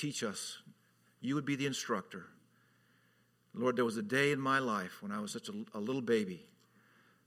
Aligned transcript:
teach 0.00 0.22
us. 0.22 0.58
You 1.20 1.34
would 1.34 1.44
be 1.44 1.56
the 1.56 1.66
instructor. 1.66 2.26
Lord, 3.52 3.76
there 3.76 3.84
was 3.84 3.96
a 3.96 4.02
day 4.02 4.32
in 4.32 4.40
my 4.40 4.58
life 4.58 5.02
when 5.02 5.12
I 5.12 5.20
was 5.20 5.32
such 5.32 5.48
a, 5.48 5.52
a 5.74 5.80
little 5.80 6.02
baby 6.02 6.46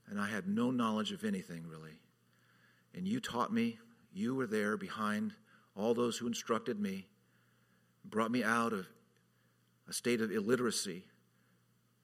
and 0.08 0.20
I 0.20 0.28
had 0.28 0.48
no 0.48 0.70
knowledge 0.70 1.12
of 1.12 1.24
anything 1.24 1.64
really. 1.68 1.98
And 2.94 3.06
you 3.06 3.20
taught 3.20 3.52
me. 3.52 3.78
You 4.12 4.34
were 4.34 4.46
there 4.46 4.76
behind 4.76 5.32
all 5.76 5.92
those 5.92 6.18
who 6.18 6.26
instructed 6.26 6.78
me, 6.78 7.06
brought 8.04 8.30
me 8.30 8.44
out 8.44 8.72
of 8.72 8.86
a 9.88 9.92
state 9.92 10.20
of 10.20 10.30
illiteracy, 10.30 11.04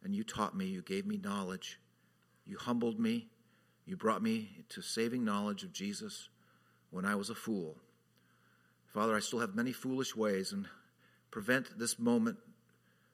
and 0.02 0.14
you 0.14 0.24
taught 0.24 0.56
me. 0.56 0.66
You 0.66 0.82
gave 0.82 1.06
me 1.06 1.18
knowledge. 1.18 1.78
You 2.46 2.56
humbled 2.58 2.98
me. 2.98 3.28
You 3.86 3.96
brought 3.96 4.22
me 4.22 4.50
to 4.70 4.82
saving 4.82 5.24
knowledge 5.24 5.62
of 5.62 5.72
Jesus 5.72 6.28
when 6.90 7.04
I 7.04 7.14
was 7.14 7.30
a 7.30 7.34
fool. 7.34 7.76
Father, 8.92 9.14
I 9.14 9.20
still 9.20 9.38
have 9.38 9.54
many 9.54 9.72
foolish 9.72 10.16
ways, 10.16 10.52
and 10.52 10.66
prevent 11.30 11.78
this 11.78 11.98
moment 11.98 12.38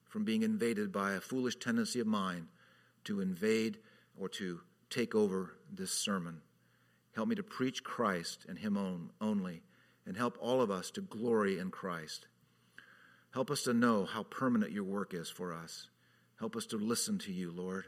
from 0.09 0.25
being 0.25 0.43
invaded 0.43 0.91
by 0.91 1.13
a 1.13 1.21
foolish 1.21 1.57
tendency 1.57 2.01
of 2.01 2.07
mine 2.07 2.49
to 3.05 3.21
invade 3.21 3.79
or 4.19 4.29
to 4.31 4.61
take 4.89 5.15
over 5.15 5.53
this 5.71 5.93
sermon. 5.93 6.41
Help 7.15 7.29
me 7.29 7.35
to 7.35 7.43
preach 7.43 7.85
Christ 7.85 8.47
and 8.49 8.59
Him 8.59 9.11
only, 9.21 9.63
and 10.07 10.17
help 10.17 10.39
all 10.41 10.63
of 10.63 10.71
us 10.71 10.91
to 10.93 11.03
glory 11.03 11.59
in 11.59 11.71
Christ. 11.71 12.27
Help 13.35 13.51
us 13.51 13.65
to 13.65 13.75
know 13.75 14.07
how 14.07 14.23
permanent 14.23 14.73
your 14.73 14.85
work 14.85 15.13
is 15.13 15.29
for 15.29 15.53
us. 15.53 15.89
Help 16.39 16.57
us 16.57 16.65
to 16.67 16.79
listen 16.79 17.19
to 17.19 17.33
you, 17.33 17.51
Lord. 17.51 17.85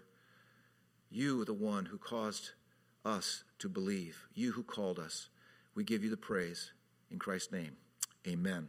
You, 1.10 1.46
the 1.46 1.54
one 1.54 1.86
who 1.86 1.96
caused 1.96 2.50
us 3.02 3.44
to 3.60 3.68
believe, 3.70 4.28
you 4.34 4.52
who 4.52 4.62
called 4.62 4.98
us. 4.98 5.30
We 5.74 5.84
give 5.84 6.04
you 6.04 6.10
the 6.10 6.18
praise. 6.18 6.72
In 7.10 7.18
Christ's 7.18 7.52
name, 7.52 7.74
amen. 8.28 8.68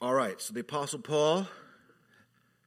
All 0.00 0.14
right, 0.14 0.40
so 0.40 0.54
the 0.54 0.60
Apostle 0.60 1.00
Paul 1.00 1.46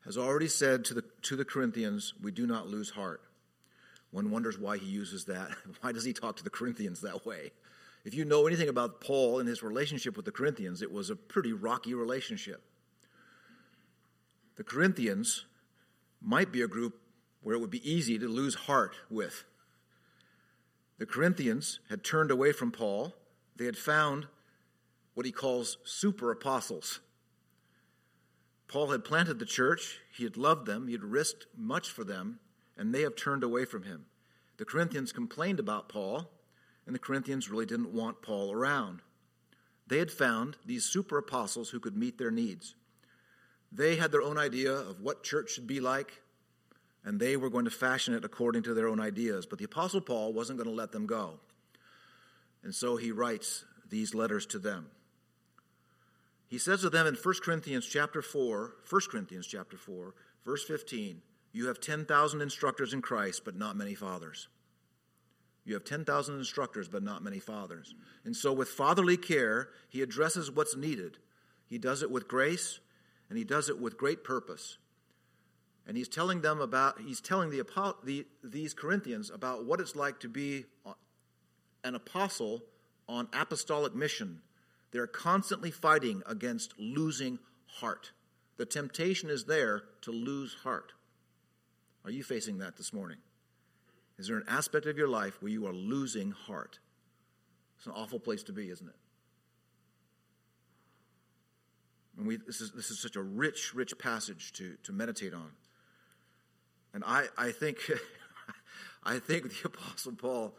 has 0.06 0.18
already 0.18 0.48
said 0.48 0.86
to 0.86 0.94
the, 0.94 1.04
to 1.24 1.36
the 1.36 1.46
Corinthians, 1.46 2.14
We 2.22 2.32
do 2.32 2.46
not 2.46 2.68
lose 2.68 2.92
heart. 2.92 3.22
One 4.12 4.30
wonders 4.30 4.60
why 4.60 4.78
he 4.78 4.86
uses 4.86 5.26
that. 5.26 5.50
Why 5.82 5.92
does 5.92 6.04
he 6.04 6.14
talk 6.14 6.36
to 6.36 6.44
the 6.44 6.52
Corinthians 6.52 7.02
that 7.02 7.26
way? 7.26 7.52
If 8.06 8.14
you 8.14 8.26
know 8.26 8.46
anything 8.46 8.70
about 8.70 9.02
Paul 9.02 9.40
and 9.40 9.50
his 9.50 9.64
relationship 9.64 10.16
with 10.16 10.26
the 10.26 10.32
Corinthians, 10.32 10.84
it 10.84 10.92
was 10.92 11.10
a 11.10 11.16
pretty 11.16 11.54
rocky 11.54 11.96
relationship. 11.96 12.62
The 14.56 14.64
Corinthians 14.64 15.46
might 16.22 16.52
be 16.52 16.62
a 16.62 16.68
group 16.68 17.00
where 17.42 17.56
it 17.56 17.60
would 17.60 17.72
be 17.72 17.90
easy 17.90 18.20
to 18.20 18.28
lose 18.28 18.54
heart 18.54 18.96
with. 19.10 19.44
The 21.04 21.08
Corinthians 21.08 21.82
had 21.90 22.02
turned 22.02 22.32
away 22.32 22.54
from 22.54 22.72
Paul. 22.72 23.14
They 23.58 23.66
had 23.66 23.76
found 23.76 24.28
what 25.16 25.26
he 25.26 25.34
calls 25.34 25.78
super 25.84 26.32
apostles. 26.32 27.02
Paul 28.70 28.90
had 28.92 29.04
planted 29.04 29.38
the 29.38 29.46
church, 29.46 30.00
he 30.16 30.24
had 30.24 30.38
loved 30.38 30.66
them, 30.66 30.88
he 30.88 30.94
had 30.94 31.04
risked 31.04 31.46
much 31.58 31.90
for 31.90 32.06
them, 32.06 32.40
and 32.78 32.96
they 32.96 33.02
have 33.02 33.18
turned 33.18 33.44
away 33.44 33.66
from 33.66 33.84
him. 33.84 34.06
The 34.56 34.64
Corinthians 34.64 35.12
complained 35.12 35.60
about 35.60 35.90
Paul, 35.90 36.32
and 36.86 36.96
the 36.96 37.00
Corinthians 37.00 37.50
really 37.50 37.66
didn't 37.66 37.94
want 37.94 38.22
Paul 38.22 38.54
around. 38.54 39.02
They 39.86 40.00
had 40.00 40.10
found 40.10 40.56
these 40.66 40.86
super 40.86 41.18
apostles 41.18 41.72
who 41.72 41.82
could 41.82 41.98
meet 41.98 42.18
their 42.18 42.32
needs. 42.32 42.76
They 43.74 43.98
had 43.98 44.14
their 44.14 44.22
own 44.22 44.38
idea 44.38 44.72
of 44.72 45.02
what 45.02 45.22
church 45.22 45.52
should 45.52 45.68
be 45.68 45.82
like, 45.82 46.23
and 47.06 47.20
they 47.20 47.36
were 47.36 47.50
going 47.50 47.66
to 47.66 47.72
fashion 47.72 48.14
it 48.14 48.24
according 48.24 48.64
to 48.64 48.74
their 48.74 48.88
own 48.88 49.00
ideas. 49.00 49.46
But 49.46 49.60
the 49.60 49.66
Apostle 49.66 50.02
Paul 50.02 50.34
wasn't 50.34 50.58
going 50.58 50.70
to 50.70 50.76
let 50.76 50.92
them 50.92 51.06
go. 51.06 51.40
And 52.64 52.74
so 52.74 52.96
he 52.96 53.12
writes 53.12 53.66
these 53.90 54.16
letters 54.16 54.46
to 54.48 54.60
them. 54.60 54.88
He 56.48 56.58
says 56.58 56.82
to 56.82 56.90
them 56.90 57.08
in 57.08 57.16
1 57.16 57.36
Corinthians 57.44 57.86
chapter 57.86 58.22
4, 58.22 58.74
1 58.90 59.02
Corinthians 59.10 59.48
chapter 59.48 59.76
4, 59.76 60.14
verse 60.46 60.64
15, 60.64 61.22
you 61.52 61.68
have 61.68 61.80
10,000 61.80 62.42
instructors 62.42 62.94
in 62.94 63.02
Christ, 63.02 63.44
but 63.44 63.56
not 63.56 63.76
many 63.76 63.96
fathers. 63.96 64.48
You 65.66 65.76
have 65.76 65.86
10,000 65.86 66.38
instructors, 66.38 66.88
but 66.88 67.04
not 67.04 67.24
many 67.24 67.40
fathers. 67.40 67.96
And 68.26 68.36
so, 68.36 68.52
with 68.52 68.70
fatherly 68.70 69.18
care, 69.18 69.70
he 69.88 70.02
addresses 70.02 70.52
what's 70.52 70.76
needed. 70.76 71.18
He 71.68 71.78
does 71.78 72.04
it 72.04 72.12
with 72.12 72.28
grace, 72.28 72.80
and 73.30 73.38
he 73.38 73.44
does 73.44 73.70
it 73.70 73.80
with 73.80 73.98
great 73.98 74.24
purpose. 74.24 74.78
And 75.86 75.98
he's 75.98 76.08
telling 76.08 76.42
them 76.42 76.62
about, 76.62 77.00
he's 77.02 77.20
telling 77.20 77.50
the, 77.50 77.64
the, 78.04 78.26
these 78.44 78.74
Corinthians 78.74 79.30
about 79.30 79.66
what 79.66 79.80
it's 79.80 79.96
like 79.96 80.20
to 80.22 80.30
be 80.30 80.66
an 81.84 81.96
apostle 81.96 82.64
on 83.10 83.28
apostolic 83.34 83.94
mission. 83.94 84.42
They're 84.92 85.08
constantly 85.08 85.72
fighting 85.72 86.24
against 86.26 86.74
losing 86.80 87.40
heart. 87.66 88.12
The 88.58 88.66
temptation 88.66 89.30
is 89.30 89.46
there 89.46 89.84
to 90.02 90.12
lose 90.12 90.56
heart. 90.64 90.94
Are 92.06 92.12
you 92.12 92.24
facing 92.24 92.60
that 92.60 92.78
this 92.78 92.94
morning? 92.94 93.18
Is 94.18 94.28
there 94.28 94.38
an 94.38 94.46
aspect 94.48 94.86
of 94.86 94.98
your 94.98 95.08
life 95.08 95.42
where 95.42 95.52
you 95.52 95.66
are 95.68 95.74
losing 95.74 96.32
heart? 96.32 96.80
It's 97.78 97.88
an 97.88 97.94
awful 97.94 98.20
place 98.20 98.44
to 98.44 98.54
be, 98.54 98.70
isn't 98.70 98.88
it? 98.88 98.96
And 102.18 102.28
we, 102.28 102.38
this, 102.38 102.62
is, 102.62 102.72
this 102.72 102.92
is 102.92 103.02
such 103.02 103.16
a 103.16 103.22
rich, 103.22 103.74
rich 103.74 103.98
passage 103.98 104.54
to, 104.54 104.78
to 104.84 104.94
meditate 104.94 105.34
on. 105.34 105.50
And 106.94 107.04
I, 107.06 107.26
I 107.38 107.52
think 107.52 107.80
I 109.04 109.20
think 109.20 109.50
the 109.50 109.68
Apostle 109.68 110.14
Paul 110.14 110.54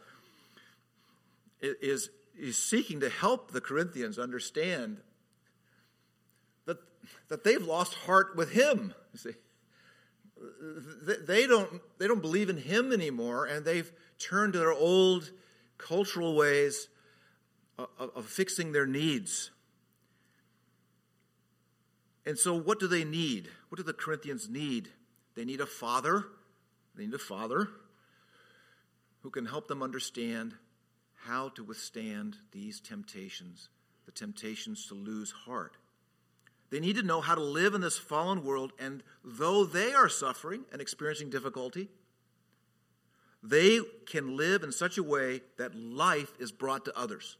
is, 1.61 2.09
is 2.37 2.57
seeking 2.57 2.99
to 2.99 3.09
help 3.09 3.51
the 3.51 3.61
Corinthians 3.61 4.19
understand 4.19 4.97
that, 6.65 6.77
that 7.29 7.43
they've 7.43 7.63
lost 7.63 7.93
heart 7.93 8.35
with 8.35 8.51
him. 8.51 8.93
See, 9.15 9.31
they 11.27 11.47
don't, 11.47 11.81
they 11.97 12.07
don't 12.07 12.21
believe 12.21 12.49
in 12.49 12.57
him 12.57 12.91
anymore, 12.91 13.45
and 13.45 13.65
they've 13.65 13.91
turned 14.19 14.53
to 14.53 14.59
their 14.59 14.73
old 14.73 15.31
cultural 15.77 16.35
ways 16.35 16.87
of, 17.77 17.87
of 18.15 18.25
fixing 18.25 18.71
their 18.71 18.85
needs. 18.85 19.51
And 22.25 22.37
so, 22.37 22.53
what 22.55 22.79
do 22.79 22.87
they 22.87 23.03
need? 23.03 23.49
What 23.69 23.77
do 23.77 23.83
the 23.83 23.93
Corinthians 23.93 24.49
need? 24.49 24.89
They 25.35 25.45
need 25.45 25.61
a 25.61 25.65
father. 25.65 26.25
They 26.95 27.05
need 27.05 27.13
a 27.13 27.19
father 27.19 27.69
who 29.21 29.29
can 29.29 29.45
help 29.45 29.67
them 29.67 29.81
understand 29.81 30.53
how 31.25 31.49
to 31.49 31.63
withstand 31.63 32.37
these 32.51 32.79
temptations, 32.79 33.69
the 34.05 34.11
temptations 34.11 34.87
to 34.87 34.93
lose 34.93 35.31
heart. 35.31 35.77
They 36.69 36.79
need 36.79 36.95
to 36.97 37.03
know 37.03 37.21
how 37.21 37.35
to 37.35 37.41
live 37.41 37.73
in 37.73 37.81
this 37.81 37.97
fallen 37.97 38.43
world, 38.43 38.73
and 38.79 39.01
though 39.23 39.65
they 39.65 39.93
are 39.93 40.09
suffering 40.09 40.65
and 40.71 40.81
experiencing 40.81 41.29
difficulty, 41.29 41.89
they 43.41 43.79
can 44.05 44.35
live 44.37 44.63
in 44.63 44.71
such 44.71 44.97
a 44.97 45.03
way 45.03 45.41
that 45.57 45.75
life 45.75 46.33
is 46.39 46.51
brought 46.51 46.85
to 46.85 46.97
others. 46.97 47.37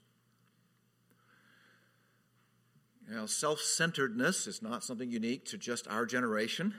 You 3.08 3.16
know, 3.16 3.26
self 3.26 3.60
centeredness 3.60 4.48
is 4.48 4.62
not 4.62 4.84
something 4.84 5.12
unique 5.12 5.46
to 5.46 5.58
just 5.58 5.88
our 5.88 6.06
generation. 6.06 6.74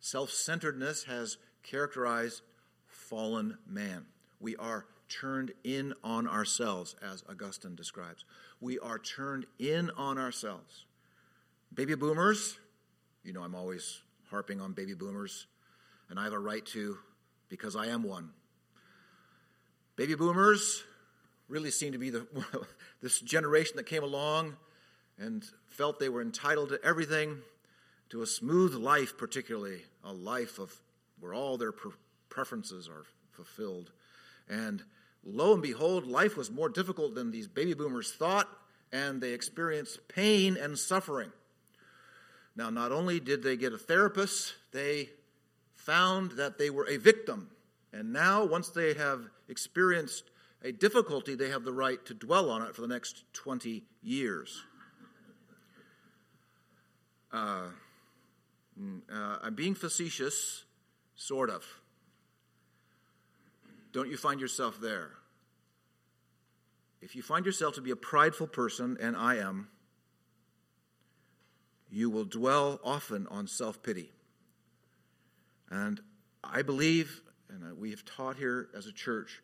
Self 0.00 0.30
centeredness 0.30 1.04
has 1.04 1.36
characterized 1.62 2.42
fallen 2.86 3.58
man. 3.66 4.06
We 4.40 4.56
are 4.56 4.86
turned 5.08 5.52
in 5.64 5.92
on 6.02 6.26
ourselves, 6.26 6.96
as 7.02 7.22
Augustine 7.28 7.74
describes. 7.74 8.24
We 8.60 8.78
are 8.78 8.98
turned 8.98 9.46
in 9.58 9.90
on 9.90 10.16
ourselves. 10.16 10.86
Baby 11.74 11.94
boomers, 11.96 12.58
you 13.24 13.32
know, 13.32 13.42
I'm 13.42 13.54
always 13.54 14.00
harping 14.30 14.60
on 14.60 14.72
baby 14.72 14.94
boomers, 14.94 15.46
and 16.08 16.18
I 16.18 16.24
have 16.24 16.32
a 16.32 16.38
right 16.38 16.64
to 16.66 16.98
because 17.48 17.76
I 17.76 17.86
am 17.88 18.02
one. 18.02 18.30
Baby 19.96 20.14
boomers 20.14 20.82
really 21.48 21.70
seem 21.70 21.92
to 21.92 21.98
be 21.98 22.10
the, 22.10 22.26
this 23.02 23.20
generation 23.20 23.76
that 23.76 23.86
came 23.86 24.02
along 24.02 24.56
and 25.18 25.44
felt 25.66 25.98
they 25.98 26.08
were 26.08 26.22
entitled 26.22 26.70
to 26.70 26.82
everything, 26.82 27.38
to 28.10 28.22
a 28.22 28.26
smooth 28.26 28.74
life, 28.74 29.16
particularly 29.16 29.82
a 30.04 30.12
life 30.12 30.58
of 30.58 30.74
where 31.20 31.32
all 31.32 31.56
their 31.56 31.72
preferences 32.28 32.88
are 32.88 33.04
fulfilled. 33.32 33.90
And 34.48 34.82
lo 35.24 35.54
and 35.54 35.62
behold, 35.62 36.06
life 36.06 36.36
was 36.36 36.50
more 36.50 36.68
difficult 36.68 37.14
than 37.14 37.30
these 37.30 37.48
baby 37.48 37.74
boomers 37.74 38.12
thought, 38.12 38.48
and 38.92 39.20
they 39.20 39.32
experienced 39.32 40.08
pain 40.08 40.56
and 40.56 40.78
suffering. 40.78 41.30
Now, 42.56 42.70
not 42.70 42.90
only 42.90 43.20
did 43.20 43.42
they 43.42 43.56
get 43.56 43.72
a 43.72 43.78
therapist, 43.78 44.54
they 44.72 45.10
found 45.76 46.32
that 46.32 46.58
they 46.58 46.68
were 46.68 46.88
a 46.88 46.96
victim. 46.96 47.50
And 47.92 48.12
now, 48.12 48.44
once 48.44 48.70
they 48.70 48.94
have 48.94 49.22
experienced 49.48 50.24
a 50.62 50.72
difficulty, 50.72 51.34
they 51.34 51.48
have 51.50 51.64
the 51.64 51.72
right 51.72 52.04
to 52.06 52.14
dwell 52.14 52.50
on 52.50 52.62
it 52.62 52.74
for 52.74 52.82
the 52.82 52.88
next 52.88 53.24
20 53.32 53.84
years. 54.02 54.62
Uh, 57.32 57.68
uh, 59.12 59.38
I'm 59.42 59.54
being 59.54 59.74
facetious, 59.74 60.64
sort 61.14 61.50
of. 61.50 61.64
Don't 63.92 64.08
you 64.08 64.16
find 64.16 64.40
yourself 64.40 64.80
there? 64.80 65.10
if 67.02 67.16
you 67.16 67.22
find 67.22 67.46
yourself 67.46 67.74
to 67.74 67.80
be 67.80 67.90
a 67.90 67.96
prideful 67.96 68.46
person, 68.46 68.96
and 69.00 69.16
I 69.16 69.36
am, 69.36 69.68
you 71.90 72.10
will 72.10 72.24
dwell 72.24 72.78
often 72.84 73.26
on 73.28 73.46
self 73.46 73.82
pity. 73.82 74.10
And 75.70 76.00
I 76.44 76.62
believe, 76.62 77.22
and 77.48 77.78
we 77.78 77.90
have 77.90 78.04
taught 78.04 78.36
here 78.36 78.68
as 78.76 78.86
a 78.86 78.92
church, 78.92 79.42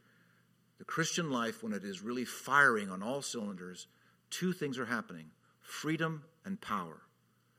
the 0.78 0.84
Christian 0.84 1.30
life, 1.30 1.62
when 1.62 1.72
it 1.72 1.84
is 1.84 2.02
really 2.02 2.24
firing 2.24 2.90
on 2.90 3.02
all 3.02 3.22
cylinders, 3.22 3.86
two 4.30 4.52
things 4.52 4.78
are 4.78 4.86
happening 4.86 5.30
freedom 5.60 6.22
and 6.44 6.60
power. 6.60 7.02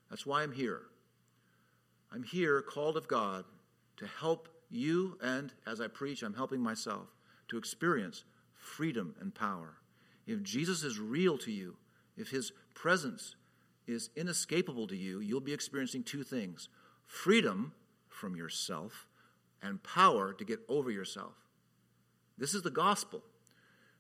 That's 0.09 0.25
why 0.25 0.43
I'm 0.43 0.53
here. 0.53 0.83
I'm 2.11 2.23
here, 2.23 2.61
called 2.61 2.97
of 2.97 3.07
God, 3.07 3.45
to 3.97 4.07
help 4.07 4.49
you, 4.69 5.17
and 5.21 5.51
as 5.65 5.81
I 5.81 5.87
preach, 5.87 6.23
I'm 6.23 6.33
helping 6.33 6.61
myself 6.61 7.07
to 7.49 7.57
experience 7.57 8.23
freedom 8.53 9.15
and 9.19 9.33
power. 9.33 9.77
If 10.25 10.43
Jesus 10.43 10.83
is 10.83 10.99
real 10.99 11.37
to 11.39 11.51
you, 11.51 11.77
if 12.17 12.29
his 12.29 12.51
presence 12.73 13.35
is 13.87 14.09
inescapable 14.15 14.87
to 14.87 14.95
you, 14.95 15.19
you'll 15.19 15.39
be 15.39 15.53
experiencing 15.53 16.03
two 16.03 16.23
things 16.23 16.69
freedom 17.05 17.71
from 18.09 18.35
yourself 18.35 19.07
and 19.61 19.81
power 19.81 20.33
to 20.33 20.43
get 20.43 20.59
over 20.67 20.91
yourself. 20.91 21.33
This 22.37 22.53
is 22.53 22.61
the 22.61 22.69
gospel. 22.69 23.23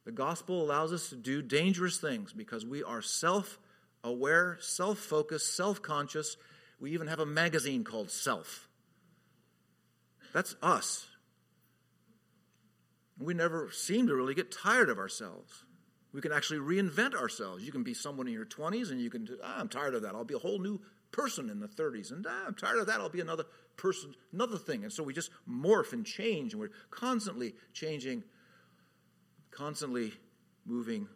The 0.05 0.11
gospel 0.11 0.61
allows 0.61 0.93
us 0.93 1.09
to 1.09 1.15
do 1.15 1.41
dangerous 1.41 1.97
things 1.97 2.33
because 2.33 2.65
we 2.65 2.83
are 2.83 3.01
self 3.01 3.59
aware, 4.03 4.57
self 4.61 4.99
focused, 4.99 5.55
self 5.55 5.81
conscious. 5.81 6.37
We 6.79 6.91
even 6.91 7.07
have 7.07 7.19
a 7.19 7.25
magazine 7.25 7.83
called 7.83 8.11
Self. 8.11 8.67
That's 10.33 10.55
us. 10.61 11.07
We 13.19 13.33
never 13.33 13.71
seem 13.71 14.07
to 14.07 14.15
really 14.15 14.35
get 14.35 14.51
tired 14.51 14.89
of 14.89 14.99
ourselves. 14.99 15.63
We 16.13 16.21
can 16.21 16.31
actually 16.31 16.59
reinvent 16.59 17.15
ourselves. 17.15 17.63
You 17.63 17.71
can 17.71 17.83
be 17.83 17.93
someone 17.93 18.27
in 18.27 18.33
your 18.33 18.45
20s 18.45 18.91
and 18.91 19.01
you 19.01 19.09
can, 19.09 19.27
ah, 19.43 19.59
I'm 19.59 19.69
tired 19.69 19.95
of 19.95 20.03
that. 20.03 20.13
I'll 20.13 20.23
be 20.23 20.35
a 20.35 20.39
whole 20.39 20.59
new 20.59 20.79
person 21.11 21.49
in 21.49 21.59
the 21.59 21.67
30s. 21.67 22.11
And 22.11 22.25
ah, 22.29 22.43
I'm 22.47 22.53
tired 22.53 22.77
of 22.77 22.87
that. 22.87 22.99
I'll 22.99 23.09
be 23.09 23.21
another 23.21 23.45
person, 23.77 24.13
another 24.33 24.57
thing. 24.57 24.83
And 24.83 24.91
so 24.91 25.03
we 25.03 25.13
just 25.13 25.31
morph 25.49 25.93
and 25.93 26.05
change, 26.05 26.53
and 26.53 26.59
we're 26.59 26.71
constantly 26.89 27.55
changing, 27.73 28.23
constantly 29.51 30.13
moving 30.65 31.07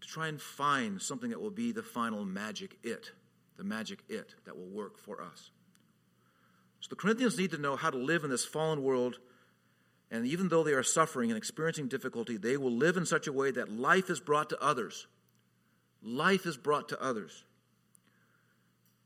to 0.00 0.08
try 0.08 0.28
and 0.28 0.40
find 0.40 1.00
something 1.00 1.30
that 1.30 1.40
will 1.40 1.50
be 1.50 1.72
the 1.72 1.82
final 1.82 2.24
magic 2.24 2.78
it, 2.82 3.10
the 3.56 3.64
magic 3.64 4.00
it 4.08 4.34
that 4.44 4.56
will 4.56 4.68
work 4.68 4.98
for 4.98 5.22
us. 5.22 5.50
So 6.80 6.88
the 6.90 6.96
Corinthians 6.96 7.38
need 7.38 7.52
to 7.52 7.58
know 7.58 7.76
how 7.76 7.90
to 7.90 7.96
live 7.96 8.24
in 8.24 8.30
this 8.30 8.44
fallen 8.44 8.82
world. 8.82 9.18
And 10.10 10.26
even 10.26 10.48
though 10.48 10.62
they 10.62 10.74
are 10.74 10.82
suffering 10.82 11.30
and 11.30 11.38
experiencing 11.38 11.88
difficulty, 11.88 12.36
they 12.36 12.56
will 12.56 12.76
live 12.76 12.96
in 12.96 13.06
such 13.06 13.26
a 13.26 13.32
way 13.32 13.50
that 13.52 13.72
life 13.72 14.10
is 14.10 14.20
brought 14.20 14.50
to 14.50 14.62
others. 14.62 15.06
Life 16.02 16.44
is 16.44 16.56
brought 16.56 16.90
to 16.90 17.02
others. 17.02 17.44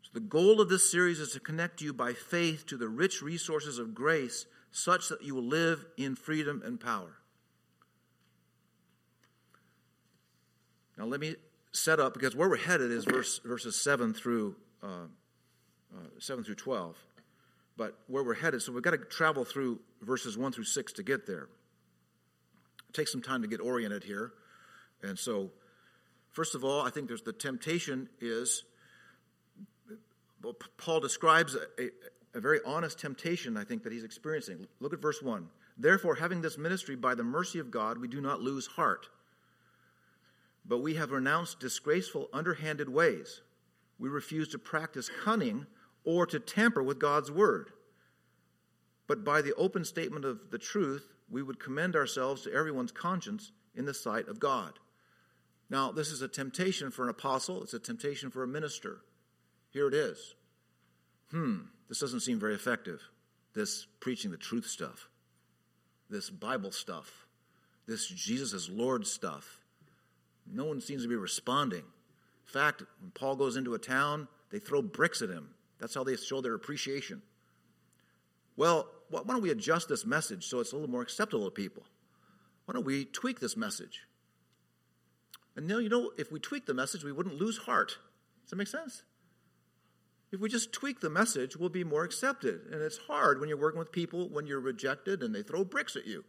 So, 0.02 0.10
the 0.14 0.20
goal 0.20 0.60
of 0.60 0.68
this 0.68 0.90
series 0.90 1.20
is 1.20 1.32
to 1.32 1.40
connect 1.40 1.80
you 1.80 1.92
by 1.92 2.14
faith 2.14 2.66
to 2.66 2.76
the 2.76 2.88
rich 2.88 3.22
resources 3.22 3.78
of 3.78 3.94
grace 3.94 4.46
such 4.72 5.08
that 5.08 5.22
you 5.22 5.34
will 5.34 5.46
live 5.46 5.84
in 5.96 6.16
freedom 6.16 6.62
and 6.64 6.80
power. 6.80 7.18
Now, 10.96 11.06
let 11.06 11.20
me 11.20 11.36
set 11.72 12.00
up 12.00 12.14
because 12.14 12.34
where 12.34 12.48
we're 12.48 12.56
headed 12.56 12.90
is 12.90 13.04
verse, 13.04 13.40
verses 13.44 13.80
7 13.80 14.14
through, 14.14 14.56
uh, 14.82 15.06
uh, 15.94 16.00
7 16.18 16.44
through 16.44 16.54
12. 16.54 16.96
But 17.76 17.96
where 18.08 18.24
we're 18.24 18.34
headed, 18.34 18.62
so 18.62 18.72
we've 18.72 18.82
got 18.82 18.90
to 18.90 18.98
travel 18.98 19.44
through 19.44 19.80
verses 20.02 20.36
1 20.36 20.52
through 20.52 20.64
6 20.64 20.92
to 20.94 21.02
get 21.02 21.26
there. 21.26 21.48
It 22.88 22.94
takes 22.94 23.12
some 23.12 23.22
time 23.22 23.42
to 23.42 23.48
get 23.48 23.60
oriented 23.60 24.02
here. 24.02 24.32
And 25.02 25.18
so, 25.18 25.50
first 26.32 26.54
of 26.54 26.64
all, 26.64 26.84
I 26.84 26.90
think 26.90 27.06
there's 27.06 27.22
the 27.22 27.32
temptation 27.32 28.08
is 28.20 28.64
Paul 30.76 31.00
describes 31.00 31.54
a, 31.54 31.82
a, 31.82 31.90
a 32.34 32.40
very 32.40 32.60
honest 32.64 32.98
temptation, 32.98 33.56
I 33.56 33.64
think, 33.64 33.82
that 33.84 33.92
he's 33.92 34.04
experiencing. 34.04 34.66
Look 34.80 34.92
at 34.92 35.00
verse 35.00 35.22
1. 35.22 35.46
Therefore, 35.76 36.14
having 36.14 36.40
this 36.40 36.58
ministry 36.58 36.96
by 36.96 37.14
the 37.14 37.24
mercy 37.24 37.58
of 37.58 37.70
God, 37.70 37.98
we 37.98 38.08
do 38.08 38.20
not 38.20 38.40
lose 38.40 38.66
heart. 38.66 39.08
But 40.68 40.78
we 40.78 40.94
have 40.94 41.10
renounced 41.10 41.60
disgraceful, 41.60 42.28
underhanded 42.32 42.90
ways. 42.90 43.40
We 43.98 44.10
refuse 44.10 44.48
to 44.48 44.58
practice 44.58 45.10
cunning 45.24 45.66
or 46.04 46.26
to 46.26 46.38
tamper 46.38 46.82
with 46.82 47.00
God's 47.00 47.30
word. 47.30 47.70
But 49.06 49.24
by 49.24 49.40
the 49.40 49.54
open 49.54 49.84
statement 49.84 50.26
of 50.26 50.50
the 50.50 50.58
truth, 50.58 51.14
we 51.30 51.42
would 51.42 51.58
commend 51.58 51.96
ourselves 51.96 52.42
to 52.42 52.52
everyone's 52.52 52.92
conscience 52.92 53.50
in 53.74 53.86
the 53.86 53.94
sight 53.94 54.28
of 54.28 54.38
God. 54.38 54.78
Now, 55.70 55.90
this 55.90 56.10
is 56.10 56.22
a 56.22 56.28
temptation 56.28 56.90
for 56.90 57.02
an 57.02 57.10
apostle, 57.10 57.62
it's 57.62 57.74
a 57.74 57.78
temptation 57.78 58.30
for 58.30 58.42
a 58.42 58.48
minister. 58.48 59.00
Here 59.70 59.88
it 59.88 59.94
is. 59.94 60.34
Hmm, 61.30 61.60
this 61.88 62.00
doesn't 62.00 62.20
seem 62.20 62.38
very 62.38 62.54
effective. 62.54 63.02
This 63.54 63.86
preaching 64.00 64.30
the 64.30 64.36
truth 64.36 64.66
stuff, 64.66 65.08
this 66.08 66.30
Bible 66.30 66.72
stuff, 66.72 67.26
this 67.86 68.06
Jesus 68.06 68.54
as 68.54 68.68
Lord 68.68 69.06
stuff. 69.06 69.57
No 70.52 70.64
one 70.64 70.80
seems 70.80 71.02
to 71.02 71.08
be 71.08 71.16
responding. 71.16 71.80
In 71.80 72.52
fact, 72.52 72.82
when 73.00 73.10
Paul 73.10 73.36
goes 73.36 73.56
into 73.56 73.74
a 73.74 73.78
town, 73.78 74.28
they 74.50 74.58
throw 74.58 74.82
bricks 74.82 75.22
at 75.22 75.28
him. 75.28 75.50
That's 75.78 75.94
how 75.94 76.04
they 76.04 76.16
show 76.16 76.40
their 76.40 76.54
appreciation. 76.54 77.22
Well, 78.56 78.88
why 79.10 79.22
don't 79.26 79.42
we 79.42 79.50
adjust 79.50 79.88
this 79.88 80.04
message 80.04 80.46
so 80.46 80.60
it's 80.60 80.72
a 80.72 80.76
little 80.76 80.90
more 80.90 81.02
acceptable 81.02 81.44
to 81.44 81.50
people? 81.50 81.84
Why 82.64 82.74
don't 82.74 82.84
we 82.84 83.04
tweak 83.04 83.40
this 83.40 83.56
message? 83.56 84.02
And 85.56 85.66
now, 85.66 85.78
you 85.78 85.88
know, 85.88 86.12
if 86.18 86.30
we 86.30 86.38
tweak 86.38 86.66
the 86.66 86.74
message, 86.74 87.04
we 87.04 87.12
wouldn't 87.12 87.36
lose 87.36 87.58
heart. 87.58 87.98
Does 88.42 88.50
that 88.50 88.56
make 88.56 88.68
sense? 88.68 89.02
If 90.30 90.40
we 90.40 90.48
just 90.48 90.72
tweak 90.72 91.00
the 91.00 91.10
message, 91.10 91.56
we'll 91.56 91.68
be 91.68 91.84
more 91.84 92.04
accepted. 92.04 92.60
And 92.70 92.82
it's 92.82 92.98
hard 92.98 93.40
when 93.40 93.48
you're 93.48 93.58
working 93.58 93.78
with 93.78 93.92
people 93.92 94.28
when 94.28 94.46
you're 94.46 94.60
rejected 94.60 95.22
and 95.22 95.34
they 95.34 95.42
throw 95.42 95.64
bricks 95.64 95.96
at 95.96 96.06
you. 96.06 96.24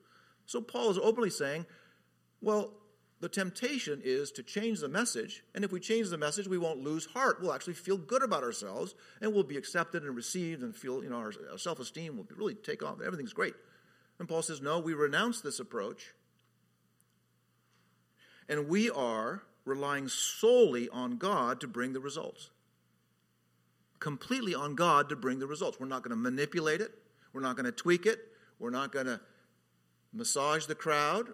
So 0.46 0.62
Paul 0.62 0.90
is 0.90 0.98
openly 0.98 1.30
saying, 1.30 1.66
well, 2.42 2.72
the 3.22 3.30
temptation 3.30 4.02
is 4.04 4.32
to 4.32 4.44
change 4.44 4.80
the 4.80 4.88
message. 4.88 5.44
And 5.54 5.66
if 5.66 5.72
we 5.72 5.80
change 5.80 6.10
the 6.10 6.18
message, 6.18 6.48
we 6.48 6.58
won't 6.58 6.82
lose 6.82 7.06
heart. 7.06 7.40
We'll 7.42 7.54
actually 7.54 7.74
feel 7.74 7.98
good 7.98 8.24
about 8.24 8.44
ourselves 8.44 8.96
and 9.22 9.34
we'll 9.34 9.44
be 9.44 9.58
accepted 9.58 10.04
and 10.04 10.16
received 10.16 10.64
and 10.64 10.76
feel, 10.76 11.04
you 11.04 11.10
know, 11.10 11.18
our, 11.18 11.34
our 11.52 11.58
self 11.58 11.80
esteem 11.80 12.18
will 12.18 12.28
really 12.36 12.56
take 12.56 12.82
off. 12.82 13.02
Everything's 13.06 13.34
great. 13.34 13.56
And 14.20 14.28
Paul 14.28 14.42
says, 14.42 14.62
no, 14.62 14.80
we 14.80 14.94
renounce 14.94 15.42
this 15.42 15.60
approach. 15.60 16.14
And 18.48 18.68
we 18.68 18.90
are 18.90 19.44
relying 19.66 20.08
solely 20.08 20.90
on 20.90 21.18
God 21.18 21.62
to 21.62 21.68
bring 21.68 21.94
the 21.94 22.00
results 22.00 22.50
completely 24.00 24.56
on 24.56 24.76
God 24.76 25.10
to 25.10 25.16
bring 25.16 25.40
the 25.40 25.48
results. 25.48 25.80
We're 25.80 25.88
not 25.88 26.04
going 26.04 26.12
to 26.12 26.22
manipulate 26.22 26.82
it, 26.82 26.92
we're 27.34 27.42
not 27.42 27.56
going 27.56 27.66
to 27.66 27.72
tweak 27.72 28.06
it, 28.06 28.20
we're 28.58 28.70
not 28.70 28.92
going 28.92 29.06
to 29.06 29.20
massage 30.14 30.66
the 30.66 30.76
crowd. 30.76 31.30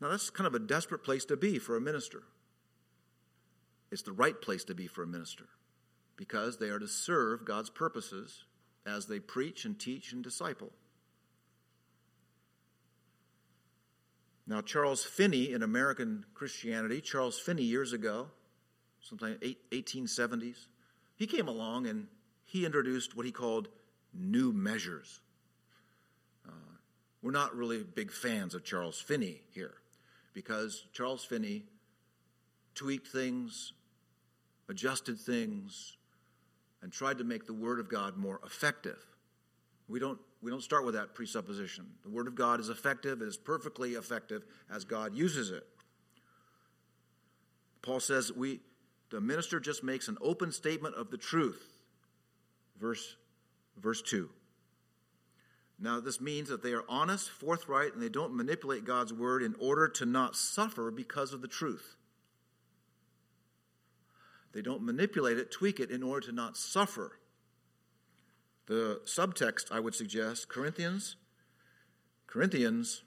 Now, 0.00 0.08
that's 0.10 0.30
kind 0.30 0.46
of 0.46 0.54
a 0.54 0.60
desperate 0.60 1.02
place 1.02 1.24
to 1.26 1.36
be 1.36 1.58
for 1.58 1.76
a 1.76 1.80
minister. 1.80 2.22
It's 3.90 4.02
the 4.02 4.12
right 4.12 4.40
place 4.40 4.64
to 4.64 4.74
be 4.74 4.86
for 4.86 5.02
a 5.02 5.06
minister 5.06 5.46
because 6.16 6.58
they 6.58 6.68
are 6.68 6.78
to 6.78 6.88
serve 6.88 7.44
God's 7.44 7.70
purposes 7.70 8.44
as 8.86 9.06
they 9.06 9.18
preach 9.18 9.64
and 9.64 9.78
teach 9.78 10.12
and 10.12 10.22
disciple. 10.22 10.70
Now, 14.46 14.60
Charles 14.60 15.04
Finney 15.04 15.52
in 15.52 15.62
American 15.62 16.24
Christianity, 16.34 17.00
Charles 17.00 17.38
Finney 17.38 17.64
years 17.64 17.92
ago, 17.92 18.28
sometime 19.00 19.38
1870s. 19.72 20.66
He 21.16 21.26
came 21.26 21.48
along 21.48 21.86
and 21.86 22.06
he 22.44 22.64
introduced 22.64 23.16
what 23.16 23.26
he 23.26 23.32
called 23.32 23.68
new 24.14 24.52
measures. 24.52 25.20
Uh, 26.46 26.76
we're 27.20 27.30
not 27.30 27.54
really 27.54 27.82
big 27.82 28.10
fans 28.10 28.54
of 28.54 28.64
Charles 28.64 28.98
Finney 29.00 29.42
here 29.50 29.74
because 30.34 30.86
Charles 30.92 31.24
Finney 31.24 31.64
tweaked 32.74 33.08
things, 33.08 33.72
adjusted 34.68 35.18
things, 35.18 35.96
and 36.82 36.92
tried 36.92 37.18
to 37.18 37.24
make 37.24 37.46
the 37.46 37.52
Word 37.52 37.80
of 37.80 37.88
God 37.88 38.16
more 38.16 38.40
effective. 38.44 39.04
We 39.88 39.98
don't, 39.98 40.18
we 40.42 40.50
don't 40.50 40.62
start 40.62 40.84
with 40.84 40.94
that 40.94 41.14
presupposition. 41.14 41.86
The 42.04 42.10
Word 42.10 42.28
of 42.28 42.34
God 42.34 42.60
is 42.60 42.68
effective, 42.68 43.20
it 43.22 43.26
is 43.28 43.36
perfectly 43.36 43.92
effective 43.92 44.44
as 44.70 44.84
God 44.84 45.14
uses 45.14 45.50
it. 45.50 45.66
Paul 47.82 48.00
says 48.00 48.32
we, 48.32 48.60
the 49.10 49.20
minister 49.20 49.58
just 49.58 49.82
makes 49.82 50.08
an 50.08 50.18
open 50.20 50.52
statement 50.52 50.94
of 50.94 51.10
the 51.10 51.16
truth. 51.16 51.78
Verse, 52.78 53.16
verse 53.76 54.02
2. 54.02 54.28
Now, 55.80 56.00
this 56.00 56.20
means 56.20 56.48
that 56.48 56.62
they 56.62 56.72
are 56.72 56.84
honest, 56.88 57.30
forthright, 57.30 57.94
and 57.94 58.02
they 58.02 58.08
don't 58.08 58.34
manipulate 58.34 58.84
God's 58.84 59.12
word 59.12 59.42
in 59.42 59.54
order 59.60 59.86
to 59.88 60.06
not 60.06 60.34
suffer 60.34 60.90
because 60.90 61.32
of 61.32 61.40
the 61.40 61.48
truth. 61.48 61.94
They 64.52 64.62
don't 64.62 64.82
manipulate 64.82 65.38
it, 65.38 65.52
tweak 65.52 65.78
it 65.78 65.90
in 65.90 66.02
order 66.02 66.26
to 66.26 66.32
not 66.32 66.56
suffer. 66.56 67.20
The 68.66 69.00
subtext, 69.04 69.70
I 69.70 69.78
would 69.78 69.94
suggest, 69.94 70.48
Corinthians, 70.48 71.16
Corinthians, 72.26 73.02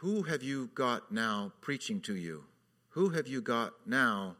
Who 0.00 0.24
have 0.24 0.42
you 0.42 0.70
got 0.74 1.12
now 1.12 1.52
preaching 1.60 2.00
to 2.02 2.16
you? 2.16 2.44
Who 2.90 3.10
have 3.10 3.26
you 3.26 3.40
got 3.40 3.72
now 3.86 4.36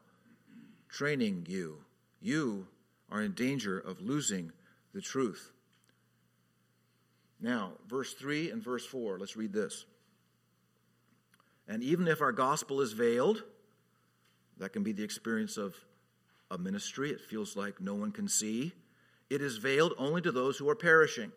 training 0.88 1.46
you? 1.48 1.78
You 2.20 2.66
are 3.10 3.22
in 3.22 3.32
danger 3.32 3.78
of 3.78 4.00
losing 4.00 4.52
the 4.92 5.00
truth. 5.00 5.53
Now, 7.44 7.72
verse 7.86 8.14
3 8.14 8.52
and 8.52 8.62
verse 8.62 8.86
4, 8.86 9.18
let's 9.18 9.36
read 9.36 9.52
this. 9.52 9.84
And 11.68 11.82
even 11.82 12.08
if 12.08 12.22
our 12.22 12.32
gospel 12.32 12.80
is 12.80 12.94
veiled, 12.94 13.42
that 14.56 14.72
can 14.72 14.82
be 14.82 14.92
the 14.92 15.04
experience 15.04 15.58
of 15.58 15.74
a 16.50 16.56
ministry. 16.56 17.10
It 17.10 17.20
feels 17.20 17.54
like 17.54 17.82
no 17.82 17.94
one 17.94 18.12
can 18.12 18.28
see. 18.28 18.72
It 19.28 19.42
is 19.42 19.58
veiled 19.58 19.92
only 19.98 20.22
to 20.22 20.32
those 20.32 20.56
who 20.56 20.70
are 20.70 20.74
perishing. 20.74 21.32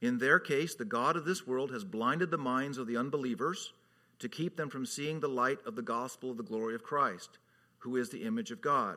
In 0.00 0.16
their 0.16 0.38
case, 0.38 0.74
the 0.74 0.86
God 0.86 1.18
of 1.18 1.26
this 1.26 1.46
world 1.46 1.72
has 1.72 1.84
blinded 1.84 2.30
the 2.30 2.38
minds 2.38 2.78
of 2.78 2.86
the 2.86 2.96
unbelievers 2.96 3.74
to 4.18 4.30
keep 4.30 4.56
them 4.56 4.70
from 4.70 4.86
seeing 4.86 5.20
the 5.20 5.28
light 5.28 5.58
of 5.66 5.76
the 5.76 5.82
gospel 5.82 6.30
of 6.30 6.38
the 6.38 6.42
glory 6.42 6.74
of 6.74 6.82
Christ, 6.82 7.36
who 7.80 7.96
is 7.96 8.08
the 8.08 8.22
image 8.22 8.50
of 8.50 8.62
God. 8.62 8.96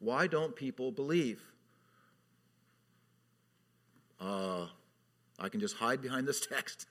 Why 0.00 0.26
don't 0.26 0.56
people 0.56 0.90
believe? 0.90 1.40
Uh, 4.20 4.66
I 5.38 5.48
can 5.48 5.60
just 5.60 5.76
hide 5.76 6.02
behind 6.02 6.26
this 6.26 6.40
text. 6.46 6.86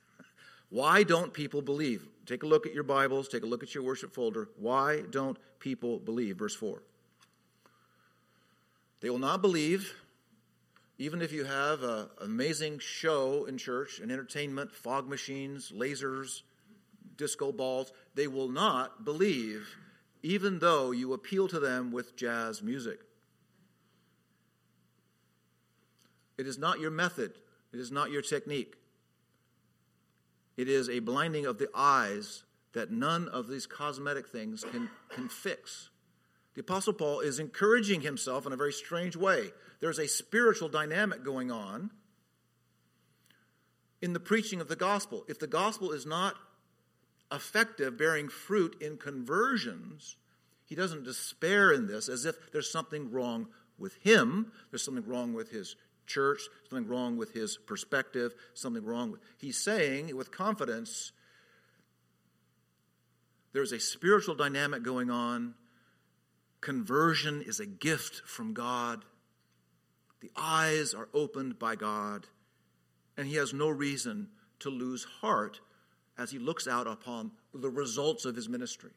Why 0.70 1.02
don't 1.02 1.32
people 1.32 1.62
believe? 1.62 2.06
Take 2.26 2.42
a 2.42 2.46
look 2.46 2.66
at 2.66 2.74
your 2.74 2.82
Bibles, 2.82 3.28
take 3.28 3.42
a 3.42 3.46
look 3.46 3.62
at 3.62 3.74
your 3.74 3.82
worship 3.82 4.12
folder. 4.14 4.48
Why 4.58 5.02
don't 5.10 5.38
people 5.60 5.98
believe? 5.98 6.36
Verse 6.36 6.54
4. 6.54 6.82
They 9.00 9.10
will 9.10 9.18
not 9.18 9.40
believe, 9.40 9.94
even 10.98 11.22
if 11.22 11.32
you 11.32 11.44
have 11.44 11.82
an 11.82 12.08
amazing 12.20 12.80
show 12.80 13.44
in 13.46 13.56
church, 13.56 14.00
an 14.00 14.10
entertainment, 14.10 14.74
fog 14.74 15.08
machines, 15.08 15.72
lasers, 15.74 16.42
disco 17.18 17.52
balls. 17.52 17.92
They 18.14 18.26
will 18.26 18.48
not 18.48 19.04
believe, 19.04 19.76
even 20.22 20.58
though 20.58 20.90
you 20.90 21.12
appeal 21.12 21.48
to 21.48 21.60
them 21.60 21.92
with 21.92 22.16
jazz 22.16 22.62
music. 22.62 23.00
It 26.38 26.46
is 26.46 26.58
not 26.58 26.80
your 26.80 26.92
method, 26.92 27.32
it 27.72 27.80
is 27.80 27.92
not 27.92 28.10
your 28.10 28.22
technique. 28.22 28.76
It 30.56 30.68
is 30.68 30.88
a 30.88 30.98
blinding 30.98 31.46
of 31.46 31.58
the 31.58 31.68
eyes 31.74 32.44
that 32.72 32.90
none 32.90 33.28
of 33.28 33.48
these 33.48 33.66
cosmetic 33.66 34.28
things 34.28 34.64
can, 34.64 34.90
can 35.10 35.28
fix. 35.28 35.90
The 36.54 36.60
Apostle 36.60 36.92
Paul 36.92 37.20
is 37.20 37.38
encouraging 37.38 38.00
himself 38.00 38.46
in 38.46 38.52
a 38.52 38.56
very 38.56 38.72
strange 38.72 39.16
way. 39.16 39.52
There's 39.80 39.98
a 39.98 40.08
spiritual 40.08 40.68
dynamic 40.68 41.22
going 41.22 41.52
on 41.52 41.90
in 44.02 44.12
the 44.12 44.20
preaching 44.20 44.60
of 44.60 44.68
the 44.68 44.76
gospel. 44.76 45.24
If 45.28 45.38
the 45.38 45.46
gospel 45.46 45.92
is 45.92 46.06
not 46.06 46.34
effective, 47.32 47.96
bearing 47.96 48.28
fruit 48.28 48.76
in 48.80 48.96
conversions, 48.96 50.16
he 50.64 50.74
doesn't 50.74 51.04
despair 51.04 51.72
in 51.72 51.86
this 51.86 52.08
as 52.08 52.24
if 52.24 52.50
there's 52.52 52.70
something 52.70 53.10
wrong 53.10 53.48
with 53.78 53.94
him, 53.96 54.52
there's 54.70 54.84
something 54.84 55.06
wrong 55.06 55.34
with 55.34 55.50
his 55.50 55.76
church, 56.08 56.40
something 56.68 56.88
wrong 56.88 57.16
with 57.16 57.32
his 57.32 57.56
perspective, 57.56 58.34
something 58.54 58.84
wrong 58.84 59.12
with. 59.12 59.20
He's 59.38 59.56
saying 59.56 60.16
with 60.16 60.32
confidence 60.32 61.12
there's 63.52 63.72
a 63.72 63.80
spiritual 63.80 64.34
dynamic 64.34 64.82
going 64.82 65.10
on. 65.10 65.54
Conversion 66.60 67.42
is 67.42 67.60
a 67.60 67.66
gift 67.66 68.22
from 68.26 68.52
God. 68.52 69.04
The 70.20 70.30
eyes 70.36 70.94
are 70.94 71.08
opened 71.14 71.58
by 71.58 71.76
God, 71.76 72.26
and 73.16 73.26
he 73.26 73.36
has 73.36 73.54
no 73.54 73.68
reason 73.68 74.28
to 74.60 74.70
lose 74.70 75.04
heart 75.20 75.60
as 76.18 76.32
he 76.32 76.38
looks 76.38 76.66
out 76.66 76.88
upon 76.88 77.30
the 77.54 77.70
results 77.70 78.24
of 78.24 78.34
his 78.34 78.48
ministry. 78.48 78.90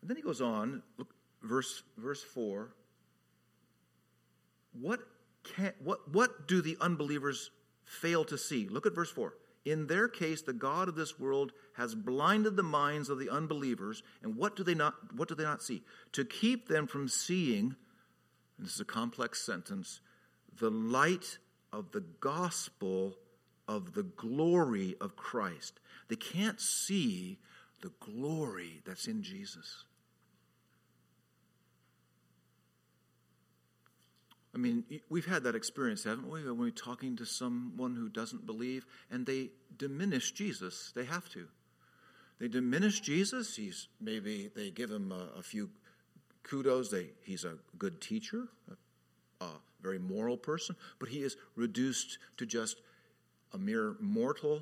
And 0.00 0.10
then 0.10 0.16
he 0.16 0.22
goes 0.22 0.40
on, 0.40 0.82
look, 0.98 1.11
verse, 1.42 1.82
verse 1.96 2.22
4. 2.22 2.72
What, 4.80 5.00
can, 5.44 5.72
what, 5.82 6.12
what 6.12 6.48
do 6.48 6.62
the 6.62 6.76
unbelievers 6.80 7.50
fail 7.84 8.24
to 8.24 8.38
see? 8.38 8.68
Look 8.68 8.86
at 8.86 8.94
verse 8.94 9.10
4. 9.10 9.34
In 9.64 9.86
their 9.86 10.08
case, 10.08 10.42
the 10.42 10.52
God 10.52 10.88
of 10.88 10.96
this 10.96 11.20
world 11.20 11.52
has 11.74 11.94
blinded 11.94 12.56
the 12.56 12.62
minds 12.62 13.08
of 13.08 13.18
the 13.18 13.30
unbelievers, 13.30 14.02
and 14.22 14.36
what 14.36 14.56
do 14.56 14.64
they 14.64 14.74
not, 14.74 14.94
what 15.14 15.28
do 15.28 15.34
they 15.34 15.44
not 15.44 15.62
see? 15.62 15.82
To 16.12 16.24
keep 16.24 16.66
them 16.66 16.86
from 16.86 17.06
seeing, 17.06 17.76
this 18.58 18.74
is 18.74 18.80
a 18.80 18.84
complex 18.84 19.44
sentence, 19.44 20.00
the 20.58 20.70
light 20.70 21.38
of 21.72 21.92
the 21.92 22.04
gospel 22.20 23.16
of 23.68 23.94
the 23.94 24.02
glory 24.02 24.96
of 25.00 25.16
Christ. 25.16 25.78
They 26.08 26.16
can't 26.16 26.60
see 26.60 27.38
the 27.82 27.92
glory 28.00 28.82
that's 28.84 29.06
in 29.06 29.22
Jesus. 29.22 29.84
I 34.54 34.58
mean, 34.58 34.84
we've 35.08 35.26
had 35.26 35.44
that 35.44 35.54
experience, 35.54 36.04
haven't 36.04 36.28
we? 36.28 36.44
When 36.44 36.58
we're 36.58 36.70
talking 36.70 37.16
to 37.16 37.24
someone 37.24 37.94
who 37.94 38.08
doesn't 38.08 38.44
believe 38.44 38.84
and 39.10 39.24
they 39.24 39.50
diminish 39.78 40.32
Jesus. 40.32 40.92
They 40.94 41.04
have 41.04 41.28
to. 41.30 41.48
They 42.38 42.48
diminish 42.48 43.00
Jesus. 43.00 43.56
He's 43.56 43.88
maybe 44.00 44.50
they 44.54 44.70
give 44.70 44.90
him 44.90 45.10
a, 45.10 45.38
a 45.38 45.42
few 45.42 45.70
kudos. 46.42 46.90
They, 46.90 47.10
he's 47.22 47.44
a 47.44 47.54
good 47.78 48.00
teacher, 48.00 48.48
a, 49.40 49.44
a 49.44 49.48
very 49.80 49.98
moral 49.98 50.36
person, 50.36 50.76
but 50.98 51.08
he 51.08 51.22
is 51.22 51.36
reduced 51.56 52.18
to 52.36 52.44
just 52.44 52.82
a 53.54 53.58
mere 53.58 53.96
mortal 54.00 54.60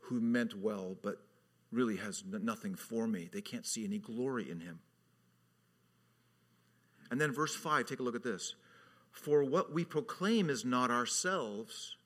who 0.00 0.20
meant 0.20 0.56
well, 0.56 0.96
but 1.02 1.18
really 1.70 1.96
has 1.96 2.22
nothing 2.26 2.74
for 2.74 3.06
me. 3.06 3.28
They 3.32 3.40
can't 3.40 3.66
see 3.66 3.84
any 3.84 3.98
glory 3.98 4.50
in 4.50 4.60
him. 4.60 4.80
And 7.12 7.20
then 7.20 7.30
verse 7.30 7.54
5, 7.54 7.84
take 7.84 8.00
a 8.00 8.02
look 8.02 8.16
at 8.16 8.22
this. 8.22 8.54
For 9.10 9.44
what 9.44 9.70
we 9.70 9.84
proclaim 9.84 10.48
is 10.48 10.64
not 10.64 10.90
ourselves, 10.90 11.98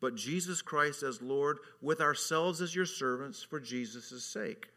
but 0.00 0.14
Jesus 0.14 0.62
Christ 0.62 1.02
as 1.02 1.20
Lord, 1.20 1.58
with 1.82 2.00
ourselves 2.00 2.62
as 2.62 2.74
your 2.74 2.86
servants 2.86 3.42
for 3.42 3.60
Jesus' 3.60 4.24
sake. 4.24 4.68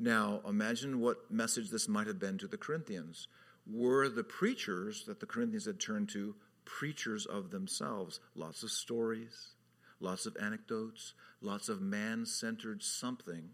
Now, 0.00 0.40
imagine 0.44 0.98
what 0.98 1.30
message 1.30 1.70
this 1.70 1.88
might 1.88 2.08
have 2.08 2.18
been 2.18 2.38
to 2.38 2.48
the 2.48 2.56
Corinthians. 2.56 3.28
Were 3.72 4.08
the 4.08 4.24
preachers 4.24 5.04
that 5.04 5.20
the 5.20 5.26
Corinthians 5.26 5.66
had 5.66 5.78
turned 5.78 6.08
to 6.08 6.34
preachers 6.64 7.24
of 7.24 7.52
themselves? 7.52 8.18
Lots 8.34 8.64
of 8.64 8.72
stories, 8.72 9.54
lots 10.00 10.26
of 10.26 10.36
anecdotes, 10.42 11.14
lots 11.40 11.68
of 11.68 11.80
man 11.80 12.26
centered 12.26 12.82
something. 12.82 13.50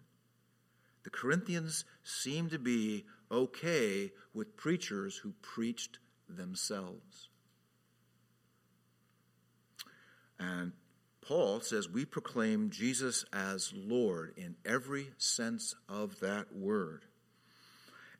The 1.04 1.11
Corinthians 1.11 1.85
seem 2.04 2.49
to 2.50 2.59
be 2.59 3.04
okay 3.30 4.12
with 4.35 4.56
preachers 4.56 5.16
who 5.16 5.32
preached 5.42 5.99
themselves. 6.28 7.28
And 10.38 10.73
Paul 11.21 11.61
says 11.61 11.88
we 11.88 12.04
proclaim 12.04 12.71
Jesus 12.71 13.25
as 13.32 13.73
Lord 13.75 14.35
in 14.37 14.56
every 14.64 15.11
sense 15.18 15.75
of 15.88 16.21
that 16.21 16.54
word. 16.54 17.04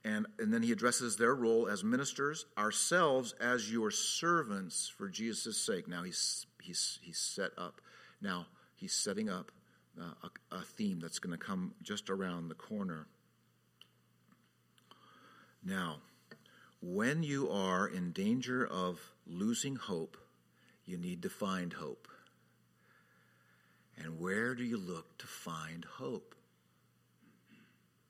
And, 0.05 0.27
and 0.39 0.53
then 0.53 0.63
he 0.63 0.73
addresses 0.73 1.17
their 1.17 1.35
role 1.35 1.69
as 1.69 1.85
ministers, 1.85 2.47
ourselves 2.59 3.35
as 3.41 3.71
your 3.71 3.91
servants 3.91 4.89
for 4.89 5.09
Jesus' 5.09 5.65
sake. 5.65 5.87
Now 5.87 6.03
he's, 6.03 6.47
he's, 6.61 6.99
he's 7.03 7.19
set 7.19 7.53
up. 7.57 7.81
Now 8.21 8.47
he's 8.75 8.93
setting 8.93 9.29
up 9.29 9.53
uh, 10.01 10.29
a, 10.51 10.57
a 10.57 10.63
theme 10.63 11.01
that's 11.01 11.19
going 11.19 11.37
to 11.37 11.45
come 11.45 11.75
just 11.83 12.11
around 12.11 12.49
the 12.49 12.55
corner. 12.55 13.07
Now, 15.65 15.99
when 16.81 17.23
you 17.23 17.51
are 17.51 17.87
in 17.87 18.13
danger 18.13 18.67
of 18.67 19.01
losing 19.27 19.77
hope, 19.77 20.17
you 20.85 20.97
need 20.97 21.23
to 21.23 21.29
find 21.29 21.73
hope. 21.73 22.09
And 23.97 24.19
where 24.19 24.55
do 24.55 24.65
you 24.65 24.77
look 24.77 25.19
to 25.19 25.27
find 25.27 25.85
hope? 25.85 26.35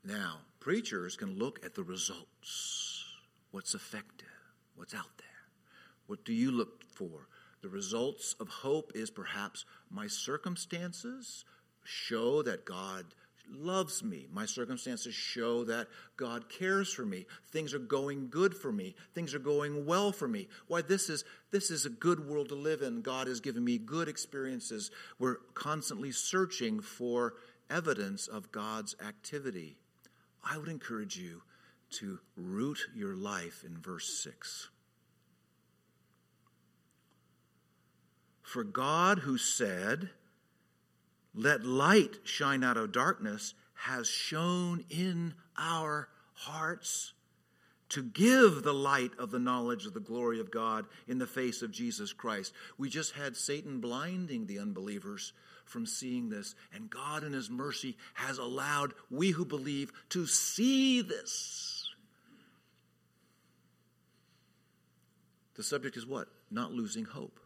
Now, 0.05 0.39
preachers 0.61 1.17
can 1.17 1.39
look 1.39 1.65
at 1.65 1.75
the 1.75 1.83
results. 1.83 3.05
What's 3.51 3.75
effective? 3.75 4.29
What's 4.75 4.95
out 4.95 5.19
there? 5.19 5.27
What 6.07 6.25
do 6.25 6.33
you 6.33 6.51
look 6.51 6.83
for? 6.95 7.29
The 7.61 7.69
results 7.69 8.35
of 8.41 8.49
hope 8.49 8.93
is 8.95 9.11
perhaps 9.11 9.65
my 9.91 10.07
circumstances 10.07 11.45
show 11.85 12.43
that 12.43 12.65
God 12.65 13.05
loves 13.51 14.03
me. 14.03 14.27
My 14.33 14.47
circumstances 14.47 15.15
show 15.15 15.65
that 15.65 15.89
God 16.17 16.49
cares 16.49 16.93
for 16.93 17.05
me. 17.05 17.27
Things 17.51 17.75
are 17.75 17.79
going 17.79 18.29
good 18.31 18.55
for 18.55 18.73
me. 18.73 18.95
Things 19.15 19.35
are 19.35 19.39
going 19.39 19.87
well 19.87 20.13
for 20.13 20.29
me. 20.29 20.49
Why 20.69 20.83
this 20.83 21.09
is 21.09 21.25
this 21.51 21.71
is 21.71 21.85
a 21.85 21.91
good 21.91 22.27
world 22.27 22.49
to 22.49 22.55
live 22.55 22.83
in. 22.83 23.03
God 23.03 23.27
has 23.27 23.41
given 23.41 23.65
me 23.65 23.79
good 23.79 24.09
experiences. 24.09 24.91
We're 25.19 25.37
constantly 25.55 26.13
searching 26.13 26.81
for 26.81 27.35
evidence 27.71 28.27
of 28.27 28.53
God's 28.53 28.97
activity. 29.07 29.77
I 30.45 30.59
would 30.59 30.69
encourage 30.69 31.17
you 31.17 31.43
to 31.99 32.19
root 32.37 32.79
your 32.95 33.15
life 33.15 33.65
in 33.67 33.77
verse 33.79 34.23
6. 34.23 34.71
For 38.43 38.65
God, 38.65 39.21
who 39.21 39.39
said, 39.39 40.11
Let 41.35 41.65
light 41.65 42.19
shine 42.25 42.63
out 42.63 42.77
of 42.77 42.93
darkness, 42.93 43.55
has 43.75 44.07
shone 44.07 44.85
in 44.91 45.35
our 45.57 46.09
hearts 46.35 47.15
to 47.89 48.03
give 48.03 48.63
the 48.63 48.73
light 48.73 49.13
of 49.19 49.31
the 49.31 49.39
knowledge 49.39 49.85
of 49.85 49.93
the 49.93 50.01
glory 50.01 50.41
of 50.41 50.51
God 50.51 50.87
in 51.07 51.19
the 51.19 51.27
face 51.27 51.61
of 51.61 51.71
Jesus 51.71 52.13
Christ. 52.13 52.55
We 52.79 52.89
just 52.89 53.13
had 53.13 53.37
Satan 53.37 53.81
blinding 53.81 54.47
the 54.47 54.59
unbelievers 54.61 55.33
from 55.67 55.85
seeing 55.85 56.31
this, 56.31 56.55
and 56.75 56.89
God, 56.89 57.23
in 57.23 57.33
His 57.33 57.51
mercy, 57.51 57.97
has 58.15 58.39
allowed 58.39 58.95
we 59.11 59.31
who 59.31 59.45
believe 59.45 59.93
to 60.11 60.27
see 60.27 61.03
this. 61.03 61.89
The 65.55 65.63
subject 65.63 65.97
is 65.97 66.07
what? 66.07 66.29
Not 66.51 66.73
losing 66.73 67.05
hope. 67.05 67.39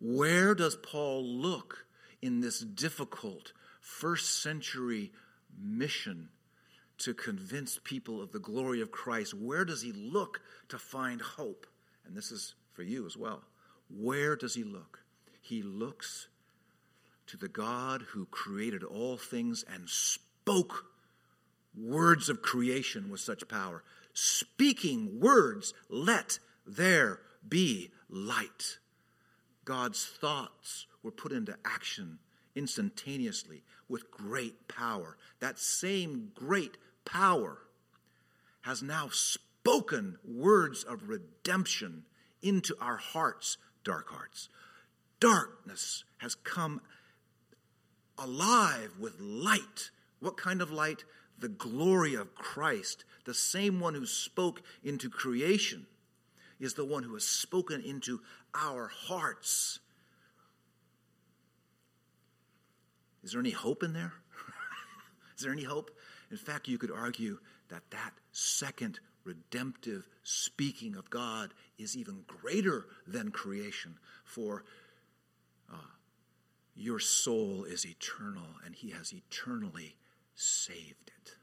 Where 0.00 0.54
does 0.54 0.76
Paul 0.76 1.24
look 1.24 1.86
in 2.22 2.40
this 2.40 2.60
difficult 2.60 3.52
first 3.80 4.42
century 4.42 5.12
mission 5.58 6.28
to 6.98 7.14
convince 7.14 7.80
people 7.82 8.20
of 8.20 8.32
the 8.32 8.38
glory 8.38 8.80
of 8.82 8.90
Christ, 8.90 9.32
where 9.34 9.64
does 9.64 9.82
he 9.82 9.92
look 9.92 10.40
to 10.68 10.78
find 10.78 11.20
hope? 11.20 11.66
And 12.06 12.14
this 12.16 12.30
is 12.30 12.54
for 12.72 12.82
you 12.82 13.06
as 13.06 13.16
well. 13.16 13.42
Where 13.88 14.36
does 14.36 14.54
he 14.54 14.64
look? 14.64 15.00
He 15.40 15.62
looks 15.62 16.28
to 17.26 17.36
the 17.36 17.48
God 17.48 18.02
who 18.10 18.26
created 18.26 18.84
all 18.84 19.16
things 19.16 19.64
and 19.72 19.88
spoke 19.88 20.86
words 21.76 22.28
of 22.28 22.42
creation 22.42 23.10
with 23.10 23.20
such 23.20 23.48
power. 23.48 23.82
Speaking 24.12 25.20
words, 25.20 25.72
let 25.88 26.38
there 26.66 27.20
be 27.48 27.90
light. 28.10 28.78
God's 29.70 30.04
thoughts 30.04 30.88
were 31.00 31.12
put 31.12 31.30
into 31.30 31.56
action 31.64 32.18
instantaneously 32.56 33.62
with 33.88 34.10
great 34.10 34.66
power. 34.66 35.16
That 35.38 35.60
same 35.60 36.32
great 36.34 36.76
power 37.04 37.58
has 38.62 38.82
now 38.82 39.10
spoken 39.12 40.18
words 40.24 40.82
of 40.82 41.08
redemption 41.08 42.02
into 42.42 42.74
our 42.80 42.96
hearts, 42.96 43.58
dark 43.84 44.08
hearts. 44.10 44.48
Darkness 45.20 46.02
has 46.18 46.34
come 46.34 46.80
alive 48.18 48.94
with 48.98 49.20
light. 49.20 49.92
What 50.18 50.36
kind 50.36 50.60
of 50.60 50.72
light? 50.72 51.04
The 51.38 51.48
glory 51.48 52.14
of 52.14 52.34
Christ, 52.34 53.04
the 53.24 53.34
same 53.34 53.78
one 53.78 53.94
who 53.94 54.04
spoke 54.04 54.62
into 54.82 55.08
creation, 55.08 55.86
is 56.58 56.74
the 56.74 56.84
one 56.84 57.04
who 57.04 57.14
has 57.14 57.24
spoken 57.24 57.80
into 57.80 58.20
our 58.54 58.88
hearts. 58.88 59.80
Is 63.22 63.32
there 63.32 63.40
any 63.40 63.50
hope 63.50 63.82
in 63.82 63.92
there? 63.92 64.12
is 65.36 65.42
there 65.42 65.52
any 65.52 65.64
hope? 65.64 65.90
In 66.30 66.36
fact, 66.36 66.68
you 66.68 66.78
could 66.78 66.90
argue 66.90 67.38
that 67.68 67.82
that 67.90 68.12
second 68.32 69.00
redemptive 69.24 70.08
speaking 70.22 70.96
of 70.96 71.10
God 71.10 71.52
is 71.78 71.96
even 71.96 72.24
greater 72.26 72.86
than 73.06 73.30
creation, 73.30 73.96
for 74.24 74.64
uh, 75.72 75.76
your 76.74 76.98
soul 76.98 77.64
is 77.64 77.86
eternal, 77.86 78.46
and 78.64 78.74
He 78.74 78.90
has 78.90 79.12
eternally 79.12 79.96
saved 80.34 81.10
it. 81.18 81.34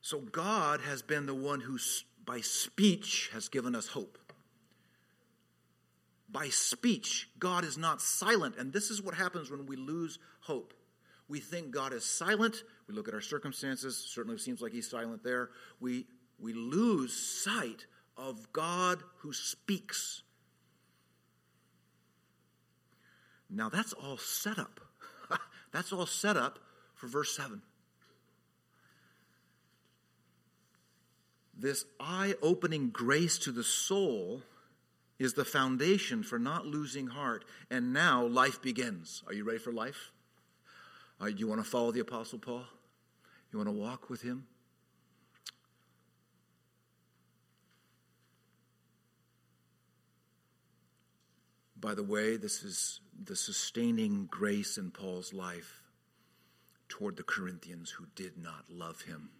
So 0.00 0.18
God 0.20 0.80
has 0.80 1.00
been 1.00 1.26
the 1.26 1.34
one 1.34 1.60
who, 1.60 1.78
by 2.24 2.40
speech, 2.40 3.30
has 3.32 3.48
given 3.48 3.74
us 3.74 3.88
hope. 3.88 4.18
By 6.30 6.48
speech, 6.48 7.28
God 7.38 7.64
is 7.64 7.76
not 7.76 8.00
silent. 8.00 8.56
And 8.56 8.72
this 8.72 8.90
is 8.90 9.02
what 9.02 9.14
happens 9.14 9.50
when 9.50 9.66
we 9.66 9.76
lose 9.76 10.18
hope. 10.40 10.72
We 11.28 11.40
think 11.40 11.70
God 11.70 11.92
is 11.92 12.04
silent. 12.04 12.62
We 12.88 12.94
look 12.94 13.08
at 13.08 13.14
our 13.14 13.20
circumstances. 13.20 13.96
Certainly 13.96 14.36
it 14.36 14.42
seems 14.42 14.60
like 14.60 14.72
he's 14.72 14.88
silent 14.88 15.22
there. 15.22 15.50
We, 15.80 16.06
we 16.38 16.52
lose 16.52 17.12
sight 17.14 17.86
of 18.16 18.52
God 18.52 19.02
who 19.18 19.32
speaks. 19.32 20.22
Now, 23.50 23.68
that's 23.68 23.92
all 23.92 24.16
set 24.16 24.58
up. 24.58 24.80
that's 25.72 25.92
all 25.92 26.06
set 26.06 26.36
up 26.36 26.58
for 26.94 27.06
verse 27.06 27.36
7. 27.36 27.60
This 31.62 31.84
eye 32.00 32.34
opening 32.42 32.90
grace 32.90 33.38
to 33.38 33.52
the 33.52 33.62
soul 33.62 34.42
is 35.20 35.34
the 35.34 35.44
foundation 35.44 36.24
for 36.24 36.36
not 36.36 36.66
losing 36.66 37.06
heart. 37.06 37.44
And 37.70 37.92
now 37.92 38.26
life 38.26 38.60
begins. 38.60 39.22
Are 39.28 39.32
you 39.32 39.44
ready 39.44 39.60
for 39.60 39.72
life? 39.72 40.10
Uh, 41.20 41.26
do 41.26 41.36
you 41.36 41.46
want 41.46 41.62
to 41.62 41.70
follow 41.70 41.92
the 41.92 42.00
Apostle 42.00 42.40
Paul? 42.40 42.64
You 43.52 43.58
want 43.58 43.68
to 43.68 43.80
walk 43.80 44.10
with 44.10 44.22
him? 44.22 44.48
By 51.76 51.94
the 51.94 52.02
way, 52.02 52.36
this 52.36 52.64
is 52.64 53.00
the 53.22 53.36
sustaining 53.36 54.26
grace 54.26 54.78
in 54.78 54.90
Paul's 54.90 55.32
life 55.32 55.80
toward 56.88 57.16
the 57.16 57.22
Corinthians 57.22 57.90
who 57.90 58.06
did 58.16 58.36
not 58.36 58.64
love 58.68 59.02
him. 59.02 59.30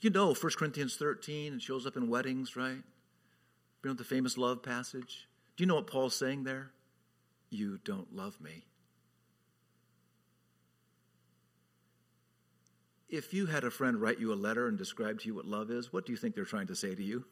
You 0.00 0.10
know, 0.10 0.32
1 0.32 0.52
Corinthians 0.56 0.96
13, 0.96 1.54
it 1.54 1.62
shows 1.62 1.86
up 1.86 1.96
in 1.96 2.08
weddings, 2.08 2.56
right? 2.56 2.82
You 3.82 3.90
know 3.90 3.92
the 3.92 4.04
famous 4.04 4.38
love 4.38 4.62
passage? 4.62 5.28
Do 5.56 5.62
you 5.62 5.66
know 5.66 5.74
what 5.74 5.86
Paul's 5.86 6.16
saying 6.16 6.44
there? 6.44 6.70
You 7.50 7.78
don't 7.84 8.14
love 8.14 8.40
me. 8.40 8.64
If 13.10 13.34
you 13.34 13.46
had 13.46 13.64
a 13.64 13.70
friend 13.70 14.00
write 14.00 14.20
you 14.20 14.32
a 14.32 14.34
letter 14.34 14.68
and 14.68 14.78
describe 14.78 15.20
to 15.20 15.26
you 15.26 15.34
what 15.34 15.44
love 15.44 15.70
is, 15.70 15.92
what 15.92 16.06
do 16.06 16.12
you 16.12 16.16
think 16.16 16.34
they're 16.34 16.44
trying 16.44 16.68
to 16.68 16.76
say 16.76 16.94
to 16.94 17.02
you? 17.02 17.24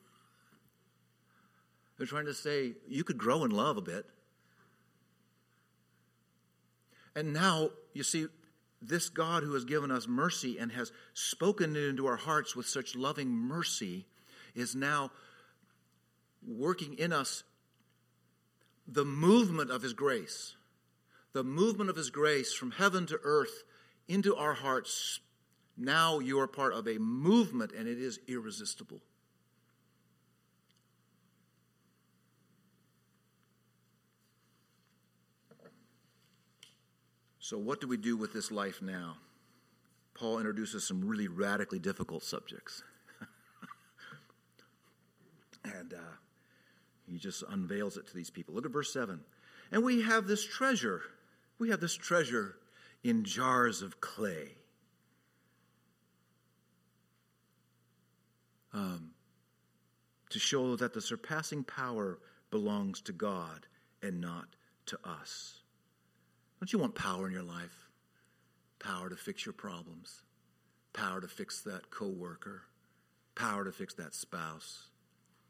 They're 1.96 2.06
trying 2.06 2.26
to 2.26 2.34
say 2.34 2.72
you 2.86 3.04
could 3.04 3.18
grow 3.18 3.44
in 3.44 3.50
love 3.50 3.76
a 3.76 3.82
bit. 3.82 4.06
And 7.14 7.32
now, 7.32 7.70
you 7.94 8.02
see, 8.02 8.26
this 8.80 9.08
God 9.08 9.42
who 9.42 9.54
has 9.54 9.64
given 9.64 9.90
us 9.90 10.06
mercy 10.06 10.58
and 10.58 10.72
has 10.72 10.92
spoken 11.14 11.74
it 11.76 11.84
into 11.84 12.06
our 12.06 12.16
hearts 12.16 12.54
with 12.54 12.66
such 12.66 12.94
loving 12.94 13.30
mercy 13.30 14.06
is 14.54 14.74
now 14.74 15.10
working 16.46 16.94
in 16.94 17.12
us 17.12 17.42
the 18.86 19.04
movement 19.04 19.70
of 19.70 19.82
His 19.82 19.92
grace. 19.92 20.54
The 21.32 21.44
movement 21.44 21.90
of 21.90 21.96
His 21.96 22.10
grace 22.10 22.54
from 22.54 22.70
heaven 22.70 23.06
to 23.06 23.20
earth 23.22 23.64
into 24.06 24.34
our 24.34 24.54
hearts. 24.54 25.20
Now 25.76 26.18
you 26.20 26.40
are 26.40 26.46
part 26.46 26.72
of 26.72 26.88
a 26.88 26.98
movement, 26.98 27.72
and 27.72 27.86
it 27.86 27.98
is 27.98 28.18
irresistible. 28.26 29.00
So, 37.48 37.56
what 37.56 37.80
do 37.80 37.88
we 37.88 37.96
do 37.96 38.14
with 38.14 38.34
this 38.34 38.50
life 38.50 38.82
now? 38.82 39.16
Paul 40.12 40.36
introduces 40.36 40.86
some 40.86 41.08
really 41.08 41.28
radically 41.28 41.78
difficult 41.78 42.22
subjects. 42.22 42.82
and 45.64 45.94
uh, 45.94 46.16
he 47.10 47.16
just 47.16 47.42
unveils 47.48 47.96
it 47.96 48.06
to 48.06 48.14
these 48.14 48.28
people. 48.28 48.54
Look 48.54 48.66
at 48.66 48.70
verse 48.70 48.92
7. 48.92 49.20
And 49.72 49.82
we 49.82 50.02
have 50.02 50.26
this 50.26 50.44
treasure. 50.44 51.00
We 51.58 51.70
have 51.70 51.80
this 51.80 51.94
treasure 51.94 52.56
in 53.02 53.24
jars 53.24 53.80
of 53.80 53.98
clay. 53.98 54.50
Um, 58.74 59.12
to 60.28 60.38
show 60.38 60.76
that 60.76 60.92
the 60.92 61.00
surpassing 61.00 61.64
power 61.64 62.18
belongs 62.50 63.00
to 63.00 63.14
God 63.14 63.66
and 64.02 64.20
not 64.20 64.48
to 64.84 64.98
us. 65.02 65.62
Don't 66.60 66.72
you 66.72 66.78
want 66.78 66.94
power 66.94 67.26
in 67.26 67.32
your 67.32 67.42
life? 67.42 67.88
Power 68.78 69.08
to 69.08 69.16
fix 69.16 69.44
your 69.44 69.52
problems, 69.52 70.22
power 70.92 71.20
to 71.20 71.28
fix 71.28 71.62
that 71.62 71.90
coworker, 71.90 72.62
power 73.34 73.64
to 73.64 73.72
fix 73.72 73.94
that 73.94 74.14
spouse. 74.14 74.88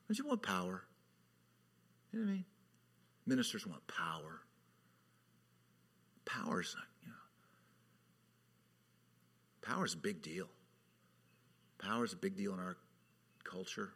Don't 0.09 0.19
you 0.19 0.27
want 0.27 0.43
power? 0.43 0.83
You 2.13 2.21
know 2.21 2.25
what 2.25 2.31
I 2.31 2.35
mean? 2.35 2.45
Ministers 3.27 3.67
want 3.67 3.87
power. 3.87 4.41
Power's, 6.25 6.75
you 7.03 7.09
know, 7.09 7.15
power's 9.63 9.95
a 9.95 9.99
big 9.99 10.23
deal. 10.23 10.49
Power's 11.79 12.13
a 12.13 12.17
big 12.17 12.37
deal 12.37 12.53
in 12.55 12.61
our 12.61 12.77
culture. 13.45 13.91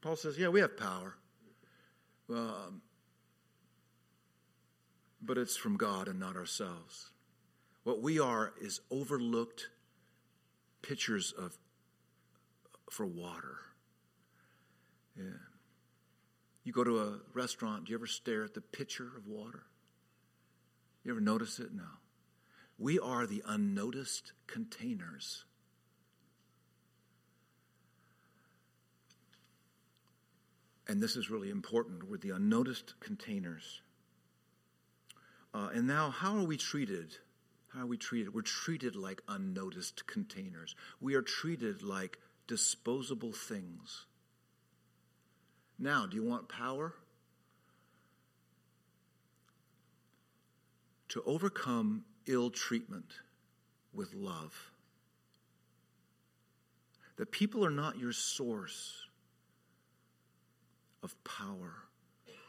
Paul 0.00 0.16
says, 0.16 0.38
yeah, 0.38 0.48
we 0.48 0.60
have 0.60 0.76
power. 0.76 1.16
Um, 2.30 2.82
but 5.20 5.38
it's 5.38 5.56
from 5.56 5.76
God 5.76 6.08
and 6.08 6.18
not 6.18 6.36
ourselves. 6.36 7.10
What 7.84 8.02
we 8.02 8.20
are 8.20 8.52
is 8.60 8.80
overlooked 8.90 9.68
pitchers 10.82 11.32
of 11.32 11.56
for 12.90 13.06
water. 13.06 13.56
Yeah. 15.16 15.24
You 16.64 16.72
go 16.72 16.84
to 16.84 16.98
a 17.00 17.18
restaurant, 17.32 17.86
do 17.86 17.92
you 17.92 17.98
ever 17.98 18.06
stare 18.06 18.44
at 18.44 18.54
the 18.54 18.60
pitcher 18.60 19.10
of 19.16 19.26
water? 19.26 19.64
You 21.04 21.12
ever 21.12 21.20
notice 21.20 21.58
it? 21.58 21.72
No. 21.72 21.84
We 22.78 22.98
are 22.98 23.26
the 23.26 23.42
unnoticed 23.46 24.32
containers. 24.46 25.44
And 30.86 31.02
this 31.02 31.16
is 31.16 31.30
really 31.30 31.50
important. 31.50 32.08
We're 32.08 32.18
the 32.18 32.30
unnoticed 32.30 32.94
containers. 33.00 33.82
Uh, 35.58 35.70
and 35.74 35.88
now, 35.88 36.10
how 36.10 36.36
are 36.36 36.44
we 36.44 36.56
treated? 36.56 37.16
How 37.74 37.80
are 37.80 37.86
we 37.86 37.96
treated? 37.96 38.32
We're 38.32 38.42
treated 38.42 38.94
like 38.94 39.22
unnoticed 39.26 40.06
containers. 40.06 40.76
We 41.00 41.16
are 41.16 41.22
treated 41.22 41.82
like 41.82 42.18
disposable 42.46 43.32
things. 43.32 44.06
Now, 45.76 46.06
do 46.06 46.16
you 46.16 46.22
want 46.22 46.48
power? 46.48 46.94
To 51.08 51.22
overcome 51.26 52.04
ill 52.26 52.50
treatment 52.50 53.10
with 53.92 54.14
love. 54.14 54.70
That 57.16 57.32
people 57.32 57.64
are 57.64 57.70
not 57.70 57.98
your 57.98 58.12
source 58.12 59.06
of 61.02 61.16
power. 61.24 61.74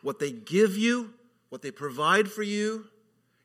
What 0.03 0.19
they 0.19 0.31
give 0.31 0.77
you, 0.77 1.11
what 1.49 1.63
they 1.63 1.71
provide 1.71 2.29
for 2.29 2.43
you, 2.43 2.85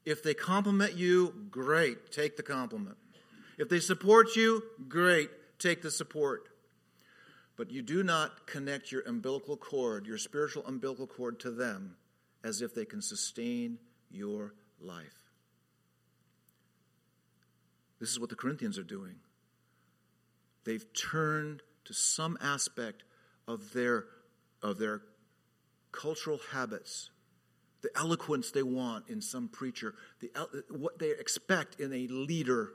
if 0.05 0.23
they 0.23 0.35
compliment 0.35 0.95
you, 0.95 1.47
great, 1.51 2.13
take 2.13 2.37
the 2.37 2.43
compliment. 2.43 2.97
If 3.59 3.69
they 3.69 3.81
support 3.81 4.37
you, 4.37 4.63
great, 4.89 5.31
take 5.59 5.83
the 5.83 5.91
support. 5.91 6.49
But 7.57 7.71
you 7.71 7.83
do 7.83 8.03
not 8.03 8.47
connect 8.47 8.91
your 8.91 9.03
umbilical 9.03 9.57
cord, 9.57 10.07
your 10.07 10.19
spiritual 10.19 10.67
umbilical 10.67 11.07
cord, 11.07 11.39
to 11.41 11.51
them 11.51 11.97
as 12.43 12.61
if 12.61 12.75
they 12.75 12.85
can 12.85 13.01
sustain 13.01 13.79
your 14.11 14.55
life. 14.81 15.25
This 18.01 18.11
is 18.11 18.21
what 18.21 18.29
the 18.29 18.37
Corinthians 18.37 18.79
are 18.79 18.85
doing. 18.85 19.15
They've 20.65 20.85
turned 20.93 21.63
to 21.85 21.95
some 21.95 22.37
aspect 22.41 23.05
of 23.47 23.73
their, 23.73 24.05
of 24.63 24.79
their 24.79 25.03
cultural 25.93 26.41
habits, 26.53 27.11
the 27.85 27.91
eloquence 27.99 28.51
they 28.51 28.63
want 28.63 29.11
in 29.11 29.21
some 29.21 29.47
preacher, 29.47 29.95
the, 30.21 30.31
what 30.71 30.99
they 30.99 31.11
expect 31.11 31.79
in 31.79 31.93
a 31.93 32.07
leader, 32.09 32.71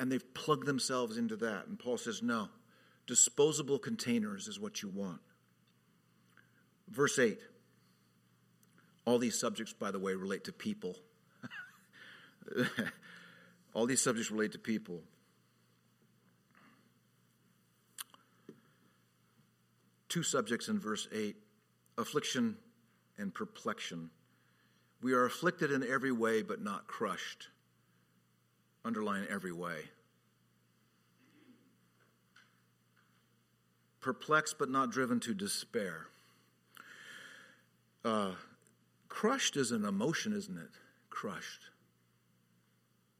and 0.00 0.10
they've 0.10 0.34
plugged 0.34 0.66
themselves 0.66 1.16
into 1.16 1.36
that. 1.36 1.68
And 1.68 1.78
Paul 1.78 1.96
says, 1.96 2.20
no, 2.20 2.48
disposable 3.06 3.78
containers 3.78 4.48
is 4.48 4.58
what 4.58 4.82
you 4.82 4.88
want. 4.88 5.20
Verse 6.88 7.20
8. 7.20 7.38
All 9.04 9.18
these 9.18 9.38
subjects, 9.38 9.72
by 9.72 9.92
the 9.92 10.00
way, 10.00 10.12
relate 10.14 10.42
to 10.44 10.52
people. 10.52 10.96
All 13.74 13.86
these 13.86 14.02
subjects 14.02 14.32
relate 14.32 14.50
to 14.52 14.58
people. 14.58 15.02
Two 20.08 20.24
subjects 20.24 20.66
in 20.66 20.80
verse 20.80 21.06
8 21.12 21.36
affliction 21.96 22.56
and 23.18 23.34
perplexion. 23.34 24.10
We 25.02 25.12
are 25.12 25.24
afflicted 25.24 25.70
in 25.70 25.82
every 25.82 26.12
way, 26.12 26.42
but 26.42 26.62
not 26.62 26.86
crushed. 26.86 27.48
Underline 28.84 29.26
every 29.30 29.52
way. 29.52 29.82
Perplexed, 34.00 34.58
but 34.58 34.70
not 34.70 34.90
driven 34.90 35.20
to 35.20 35.34
despair. 35.34 36.06
Uh, 38.04 38.32
crushed 39.08 39.56
is 39.56 39.72
an 39.72 39.84
emotion, 39.84 40.32
isn't 40.32 40.56
it? 40.56 40.70
Crushed. 41.10 41.62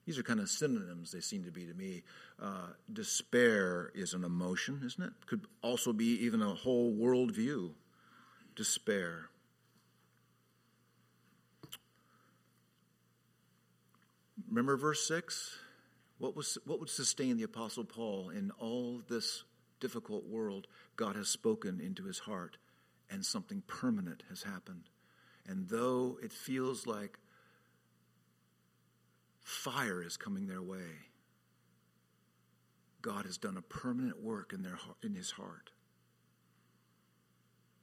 These 0.06 0.18
are 0.18 0.22
kind 0.22 0.40
of 0.40 0.48
synonyms, 0.48 1.12
they 1.12 1.20
seem 1.20 1.44
to 1.44 1.50
be 1.50 1.66
to 1.66 1.74
me. 1.74 2.02
Uh, 2.42 2.68
despair 2.90 3.92
is 3.94 4.14
an 4.14 4.24
emotion, 4.24 4.80
isn't 4.82 5.04
it? 5.04 5.12
Could 5.26 5.46
also 5.61 5.92
be 5.92 6.24
even 6.24 6.40
a 6.40 6.54
whole 6.54 6.94
worldview 6.94 7.72
despair. 8.56 9.28
Remember 14.48 14.76
verse 14.76 15.06
6? 15.06 15.56
What, 16.18 16.34
was, 16.34 16.58
what 16.64 16.80
would 16.80 16.90
sustain 16.90 17.37
the 17.37 17.44
Apostle 17.44 17.84
Paul 17.84 18.30
in 18.30 18.50
all 18.58 19.02
this 19.08 19.44
difficult 19.78 20.24
world? 20.26 20.66
God 20.96 21.16
has 21.16 21.28
spoken 21.28 21.80
into 21.80 22.04
his 22.04 22.20
heart, 22.20 22.56
and 23.11 23.24
something 23.24 23.62
permanent 23.66 24.24
has 24.28 24.42
happened. 24.42 24.88
And 25.46 25.68
though 25.68 26.18
it 26.22 26.32
feels 26.32 26.87
like 26.87 27.18
fire 29.42 30.02
is 30.02 30.16
coming 30.16 30.46
their 30.46 30.62
way, 30.62 31.06
God 33.00 33.26
has 33.26 33.38
done 33.38 33.56
a 33.56 33.62
permanent 33.62 34.22
work 34.22 34.52
in, 34.52 34.62
their, 34.62 34.78
in 35.02 35.14
his 35.14 35.30
heart. 35.30 35.70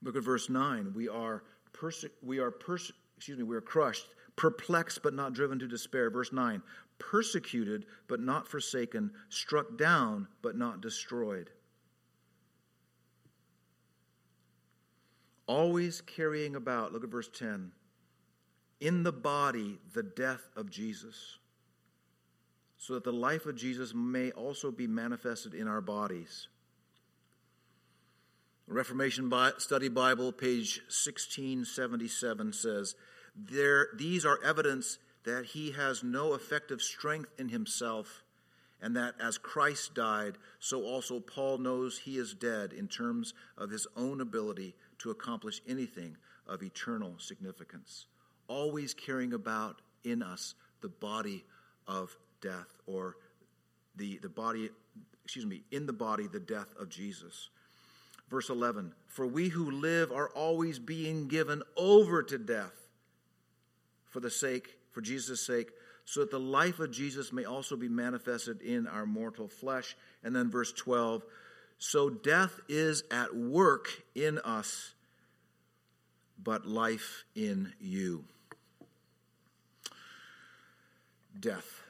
Look 0.03 0.15
at 0.15 0.23
verse 0.23 0.49
9. 0.49 0.93
We 0.93 1.07
are, 1.07 1.43
perse- 1.73 2.05
we 2.21 2.39
are 2.39 2.51
perse- 2.51 2.91
excuse 3.17 3.37
me, 3.37 3.43
we 3.43 3.55
are 3.55 3.61
crushed, 3.61 4.07
perplexed 4.35 5.01
but 5.03 5.13
not 5.13 5.33
driven 5.33 5.59
to 5.59 5.67
despair. 5.67 6.09
Verse 6.09 6.31
9. 6.31 6.61
Persecuted 6.97 7.85
but 8.07 8.19
not 8.19 8.47
forsaken, 8.47 9.11
struck 9.29 9.77
down 9.77 10.27
but 10.41 10.57
not 10.57 10.81
destroyed. 10.81 11.49
Always 15.47 16.01
carrying 16.01 16.55
about, 16.55 16.91
look 16.91 17.03
at 17.03 17.09
verse 17.09 17.29
10, 17.29 17.71
in 18.79 19.03
the 19.03 19.11
body 19.11 19.79
the 19.93 20.03
death 20.03 20.41
of 20.55 20.69
Jesus, 20.69 21.37
so 22.77 22.93
that 22.95 23.03
the 23.03 23.11
life 23.11 23.45
of 23.45 23.55
Jesus 23.55 23.93
may 23.93 24.31
also 24.31 24.71
be 24.71 24.87
manifested 24.87 25.53
in 25.53 25.67
our 25.67 25.81
bodies. 25.81 26.47
Reformation 28.67 29.31
Study 29.59 29.89
Bible, 29.89 30.31
page 30.31 30.79
1677 30.87 32.53
says, 32.53 32.95
there, 33.35 33.89
These 33.95 34.25
are 34.25 34.39
evidence 34.43 34.97
that 35.25 35.45
he 35.45 35.71
has 35.71 36.03
no 36.03 36.33
effective 36.33 36.81
strength 36.81 37.31
in 37.37 37.49
himself, 37.49 38.23
and 38.81 38.95
that 38.95 39.15
as 39.19 39.37
Christ 39.37 39.93
died, 39.95 40.37
so 40.59 40.83
also 40.83 41.19
Paul 41.19 41.57
knows 41.57 41.99
he 41.99 42.17
is 42.17 42.33
dead 42.33 42.71
in 42.71 42.87
terms 42.87 43.33
of 43.57 43.71
his 43.71 43.87
own 43.97 44.21
ability 44.21 44.75
to 44.99 45.09
accomplish 45.09 45.61
anything 45.67 46.15
of 46.47 46.61
eternal 46.61 47.15
significance. 47.17 48.05
Always 48.47 48.93
carrying 48.93 49.33
about 49.33 49.81
in 50.03 50.21
us 50.21 50.53
the 50.81 50.89
body 50.89 51.43
of 51.87 52.15
death, 52.41 52.67
or 52.85 53.17
the, 53.95 54.19
the 54.19 54.29
body, 54.29 54.69
excuse 55.23 55.45
me, 55.45 55.63
in 55.71 55.87
the 55.87 55.93
body, 55.93 56.27
the 56.27 56.39
death 56.39 56.73
of 56.79 56.89
Jesus. 56.89 57.49
Verse 58.29 58.49
11 58.49 58.93
For 59.07 59.25
we 59.25 59.49
who 59.49 59.71
live 59.71 60.11
are 60.11 60.29
always 60.29 60.77
being 60.77 61.27
given 61.27 61.63
over 61.75 62.21
to 62.21 62.37
death 62.37 62.84
for 64.15 64.21
the 64.21 64.31
sake, 64.31 64.77
for 64.91 65.01
Jesus' 65.01 65.45
sake, 65.45 65.71
so 66.05 66.21
that 66.21 66.31
the 66.31 66.39
life 66.39 66.79
of 66.79 66.89
Jesus 66.89 67.33
may 67.33 67.43
also 67.43 67.75
be 67.75 67.89
manifested 67.89 68.61
in 68.61 68.87
our 68.87 69.05
mortal 69.05 69.49
flesh. 69.49 69.97
And 70.23 70.33
then 70.33 70.49
verse 70.49 70.71
12 70.71 71.21
So 71.79 72.09
death 72.09 72.61
is 72.69 73.03
at 73.11 73.35
work 73.35 73.89
in 74.15 74.39
us, 74.39 74.93
but 76.41 76.65
life 76.65 77.25
in 77.35 77.73
you. 77.77 78.23
Death. 81.37 81.81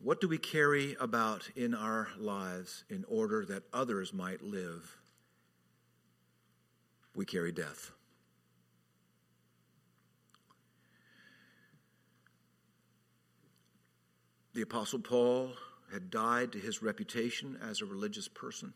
What 0.00 0.20
do 0.20 0.28
we 0.28 0.38
carry 0.38 0.94
about 1.00 1.50
in 1.56 1.74
our 1.74 2.06
lives 2.16 2.84
in 2.88 3.04
order 3.08 3.44
that 3.46 3.64
others 3.72 4.14
might 4.14 4.40
live? 4.40 4.96
we 7.16 7.24
carry 7.24 7.50
death. 7.50 7.90
The 14.56 14.62
Apostle 14.62 15.00
Paul 15.00 15.52
had 15.92 16.10
died 16.10 16.52
to 16.52 16.58
his 16.58 16.80
reputation 16.80 17.58
as 17.62 17.82
a 17.82 17.84
religious 17.84 18.26
person. 18.26 18.72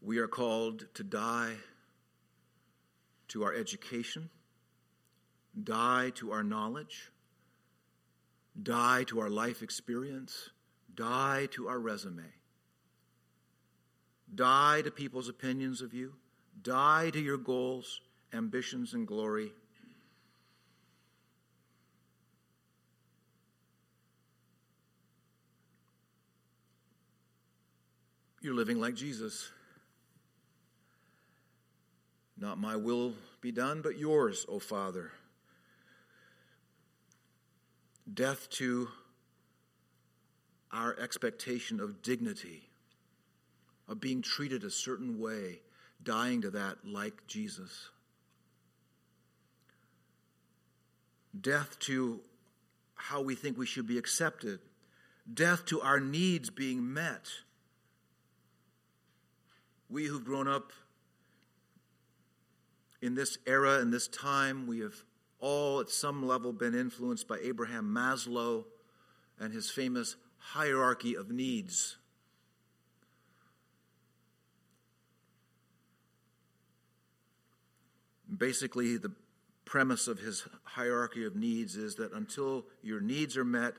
We 0.00 0.18
are 0.18 0.28
called 0.28 0.86
to 0.94 1.02
die 1.02 1.56
to 3.26 3.42
our 3.42 3.52
education, 3.52 4.30
die 5.60 6.12
to 6.14 6.30
our 6.30 6.44
knowledge, 6.44 7.10
die 8.62 9.02
to 9.08 9.18
our 9.18 9.28
life 9.28 9.60
experience, 9.60 10.50
die 10.94 11.48
to 11.50 11.66
our 11.66 11.80
resume. 11.80 12.30
Die 14.32 14.82
to 14.82 14.90
people's 14.92 15.28
opinions 15.28 15.82
of 15.82 15.92
you. 15.92 16.12
Die 16.62 17.10
to 17.12 17.18
your 17.18 17.38
goals, 17.38 18.02
ambitions, 18.32 18.94
and 18.94 19.04
glory. 19.04 19.50
You're 28.48 28.56
living 28.56 28.80
like 28.80 28.94
Jesus. 28.94 29.50
Not 32.38 32.56
my 32.56 32.76
will 32.76 33.12
be 33.42 33.52
done, 33.52 33.82
but 33.82 33.98
yours, 33.98 34.46
O 34.48 34.58
Father. 34.58 35.10
Death 38.10 38.48
to 38.52 38.88
our 40.72 40.98
expectation 40.98 41.78
of 41.78 42.00
dignity, 42.00 42.70
of 43.86 44.00
being 44.00 44.22
treated 44.22 44.64
a 44.64 44.70
certain 44.70 45.20
way, 45.20 45.60
dying 46.02 46.40
to 46.40 46.48
that 46.48 46.78
like 46.86 47.26
Jesus. 47.26 47.90
Death 51.38 51.78
to 51.80 52.20
how 52.94 53.20
we 53.20 53.34
think 53.34 53.58
we 53.58 53.66
should 53.66 53.86
be 53.86 53.98
accepted, 53.98 54.58
death 55.34 55.66
to 55.66 55.82
our 55.82 56.00
needs 56.00 56.48
being 56.48 56.94
met. 56.94 57.28
We 59.90 60.06
who've 60.06 60.24
grown 60.24 60.48
up 60.48 60.72
in 63.00 63.14
this 63.14 63.38
era, 63.46 63.80
in 63.80 63.90
this 63.90 64.08
time, 64.08 64.66
we 64.66 64.80
have 64.80 64.94
all 65.40 65.80
at 65.80 65.88
some 65.88 66.26
level 66.26 66.52
been 66.52 66.74
influenced 66.74 67.28
by 67.28 67.38
Abraham 67.42 67.94
Maslow 67.94 68.64
and 69.38 69.52
his 69.52 69.70
famous 69.70 70.16
hierarchy 70.38 71.14
of 71.14 71.30
needs. 71.30 71.96
Basically, 78.36 78.96
the 78.96 79.12
premise 79.64 80.08
of 80.08 80.18
his 80.18 80.46
hierarchy 80.64 81.24
of 81.24 81.36
needs 81.36 81.76
is 81.76 81.94
that 81.96 82.12
until 82.12 82.66
your 82.82 83.00
needs 83.00 83.36
are 83.36 83.44
met, 83.44 83.74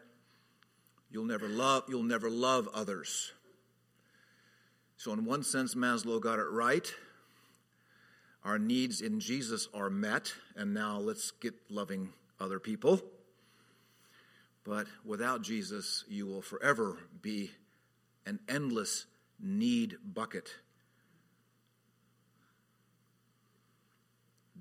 you'll 1.11 1.25
never 1.25 1.47
love, 1.47 1.83
you'll 1.87 2.03
never 2.03 2.29
love 2.29 2.67
others. 2.73 3.33
So, 4.99 5.13
in 5.13 5.23
one 5.23 5.43
sense, 5.43 5.75
Maslow 5.75 6.19
got 6.19 6.39
it 6.39 6.49
right. 6.51 6.85
Our 8.43 8.59
needs 8.59 8.99
in 8.99 9.21
Jesus 9.21 9.69
are 9.73 9.89
met, 9.89 10.33
and 10.57 10.73
now 10.73 10.99
let's 10.99 11.31
get 11.31 11.53
loving 11.69 12.09
other 12.37 12.59
people. 12.59 13.01
But 14.65 14.87
without 15.05 15.41
Jesus, 15.41 16.03
you 16.09 16.27
will 16.27 16.41
forever 16.41 16.97
be 17.21 17.51
an 18.25 18.41
endless 18.49 19.05
need 19.39 19.95
bucket. 20.03 20.49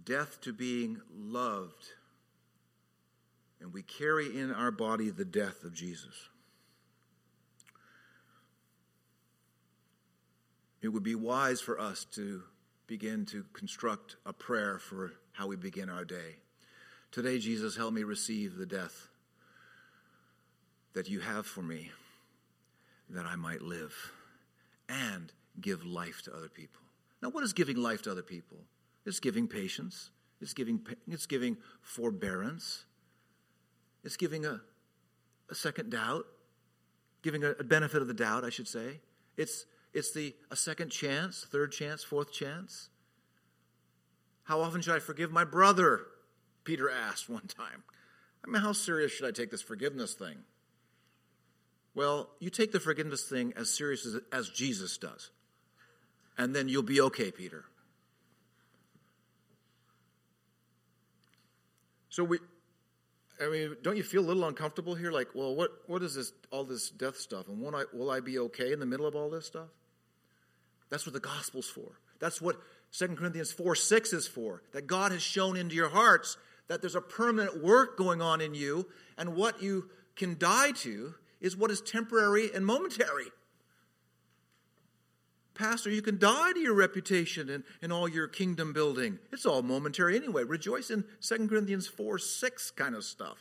Death 0.04 0.40
to 0.42 0.52
being 0.52 1.00
loved. 1.12 1.94
And 3.60 3.72
we 3.72 3.82
carry 3.82 4.38
in 4.38 4.52
our 4.52 4.70
body 4.70 5.10
the 5.10 5.24
death 5.24 5.64
of 5.64 5.74
Jesus. 5.74 6.14
It 10.88 10.94
would 10.94 11.02
be 11.02 11.14
wise 11.14 11.60
for 11.60 11.78
us 11.78 12.06
to 12.12 12.44
begin 12.86 13.26
to 13.26 13.44
construct 13.52 14.16
a 14.24 14.32
prayer 14.32 14.78
for 14.78 15.12
how 15.32 15.46
we 15.46 15.54
begin 15.54 15.90
our 15.90 16.06
day. 16.06 16.36
Today, 17.12 17.38
Jesus, 17.38 17.76
help 17.76 17.92
me 17.92 18.04
receive 18.04 18.56
the 18.56 18.64
death 18.64 19.08
that 20.94 21.10
you 21.10 21.20
have 21.20 21.44
for 21.44 21.60
me 21.60 21.90
that 23.10 23.26
I 23.26 23.36
might 23.36 23.60
live 23.60 23.94
and 24.88 25.30
give 25.60 25.84
life 25.84 26.22
to 26.22 26.34
other 26.34 26.48
people. 26.48 26.80
Now, 27.22 27.28
what 27.28 27.44
is 27.44 27.52
giving 27.52 27.76
life 27.76 28.00
to 28.04 28.10
other 28.10 28.22
people? 28.22 28.56
It's 29.04 29.20
giving 29.20 29.46
patience, 29.46 30.08
it's 30.40 30.54
giving, 30.54 30.80
it's 31.06 31.26
giving 31.26 31.58
forbearance, 31.82 32.86
it's 34.04 34.16
giving 34.16 34.46
a, 34.46 34.62
a 35.50 35.54
second 35.54 35.90
doubt, 35.90 36.24
giving 37.20 37.44
a, 37.44 37.50
a 37.50 37.64
benefit 37.64 38.00
of 38.00 38.08
the 38.08 38.14
doubt, 38.14 38.42
I 38.42 38.48
should 38.48 38.68
say. 38.68 39.00
It's, 39.36 39.66
it's 39.92 40.12
the, 40.12 40.34
a 40.50 40.56
second 40.56 40.90
chance, 40.90 41.46
third 41.50 41.72
chance, 41.72 42.04
fourth 42.04 42.32
chance. 42.32 42.88
How 44.44 44.60
often 44.60 44.80
should 44.80 44.94
I 44.94 44.98
forgive 44.98 45.30
my 45.30 45.44
brother? 45.44 46.02
Peter 46.64 46.90
asked 46.90 47.28
one 47.28 47.46
time. 47.46 47.82
I 48.44 48.50
mean, 48.50 48.62
how 48.62 48.72
serious 48.72 49.12
should 49.12 49.26
I 49.26 49.30
take 49.30 49.50
this 49.50 49.62
forgiveness 49.62 50.14
thing? 50.14 50.38
Well, 51.94 52.30
you 52.38 52.50
take 52.50 52.72
the 52.72 52.80
forgiveness 52.80 53.24
thing 53.24 53.52
as 53.56 53.70
serious 53.70 54.06
as, 54.06 54.20
as 54.32 54.48
Jesus 54.50 54.98
does, 54.98 55.30
and 56.36 56.54
then 56.54 56.68
you'll 56.68 56.82
be 56.82 57.00
okay, 57.00 57.30
Peter. 57.30 57.64
So 62.08 62.24
we, 62.24 62.38
I 63.40 63.48
mean, 63.48 63.76
don't 63.82 63.96
you 63.96 64.02
feel 64.02 64.22
a 64.22 64.26
little 64.26 64.44
uncomfortable 64.44 64.94
here? 64.94 65.12
Like, 65.12 65.28
well, 65.34 65.54
what, 65.54 65.70
what 65.86 66.02
is 66.02 66.14
this, 66.14 66.32
all 66.50 66.64
this 66.64 66.90
death 66.90 67.16
stuff? 67.16 67.48
And 67.48 67.74
I, 67.74 67.84
will 67.92 68.10
I 68.10 68.20
be 68.20 68.38
okay 68.38 68.72
in 68.72 68.80
the 68.80 68.86
middle 68.86 69.06
of 69.06 69.14
all 69.14 69.30
this 69.30 69.46
stuff? 69.46 69.68
That's 70.90 71.06
what 71.06 71.12
the 71.12 71.20
gospel's 71.20 71.68
for. 71.68 72.00
That's 72.18 72.40
what 72.40 72.56
2 72.92 73.08
Corinthians 73.08 73.52
4 73.52 73.74
6 73.74 74.12
is 74.12 74.26
for. 74.26 74.62
That 74.72 74.86
God 74.86 75.12
has 75.12 75.22
shone 75.22 75.56
into 75.56 75.74
your 75.74 75.90
hearts 75.90 76.36
that 76.68 76.82
there's 76.82 76.94
a 76.94 77.00
permanent 77.00 77.62
work 77.62 77.96
going 77.96 78.22
on 78.22 78.40
in 78.40 78.54
you, 78.54 78.86
and 79.16 79.34
what 79.34 79.62
you 79.62 79.90
can 80.16 80.36
die 80.38 80.70
to 80.72 81.14
is 81.40 81.56
what 81.56 81.70
is 81.70 81.80
temporary 81.80 82.50
and 82.54 82.64
momentary. 82.64 83.26
Pastor, 85.58 85.90
you 85.90 86.02
can 86.02 86.18
die 86.18 86.52
to 86.52 86.60
your 86.60 86.74
reputation 86.74 87.50
and, 87.50 87.64
and 87.82 87.92
all 87.92 88.08
your 88.08 88.28
kingdom 88.28 88.72
building. 88.72 89.18
It's 89.32 89.44
all 89.44 89.60
momentary 89.60 90.14
anyway. 90.14 90.44
Rejoice 90.44 90.88
in 90.88 91.04
2 91.20 91.48
Corinthians 91.48 91.88
4 91.88 92.16
6 92.16 92.70
kind 92.70 92.94
of 92.94 93.02
stuff. 93.02 93.38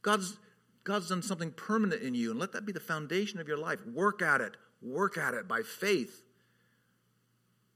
God's, 0.00 0.38
God's 0.84 1.10
done 1.10 1.20
something 1.20 1.50
permanent 1.50 2.00
in 2.02 2.14
you, 2.14 2.30
and 2.30 2.40
let 2.40 2.52
that 2.52 2.64
be 2.64 2.72
the 2.72 2.80
foundation 2.80 3.38
of 3.38 3.46
your 3.46 3.58
life. 3.58 3.86
Work 3.86 4.22
at 4.22 4.40
it. 4.40 4.56
Work 4.80 5.18
at 5.18 5.34
it 5.34 5.46
by 5.46 5.60
faith. 5.60 6.22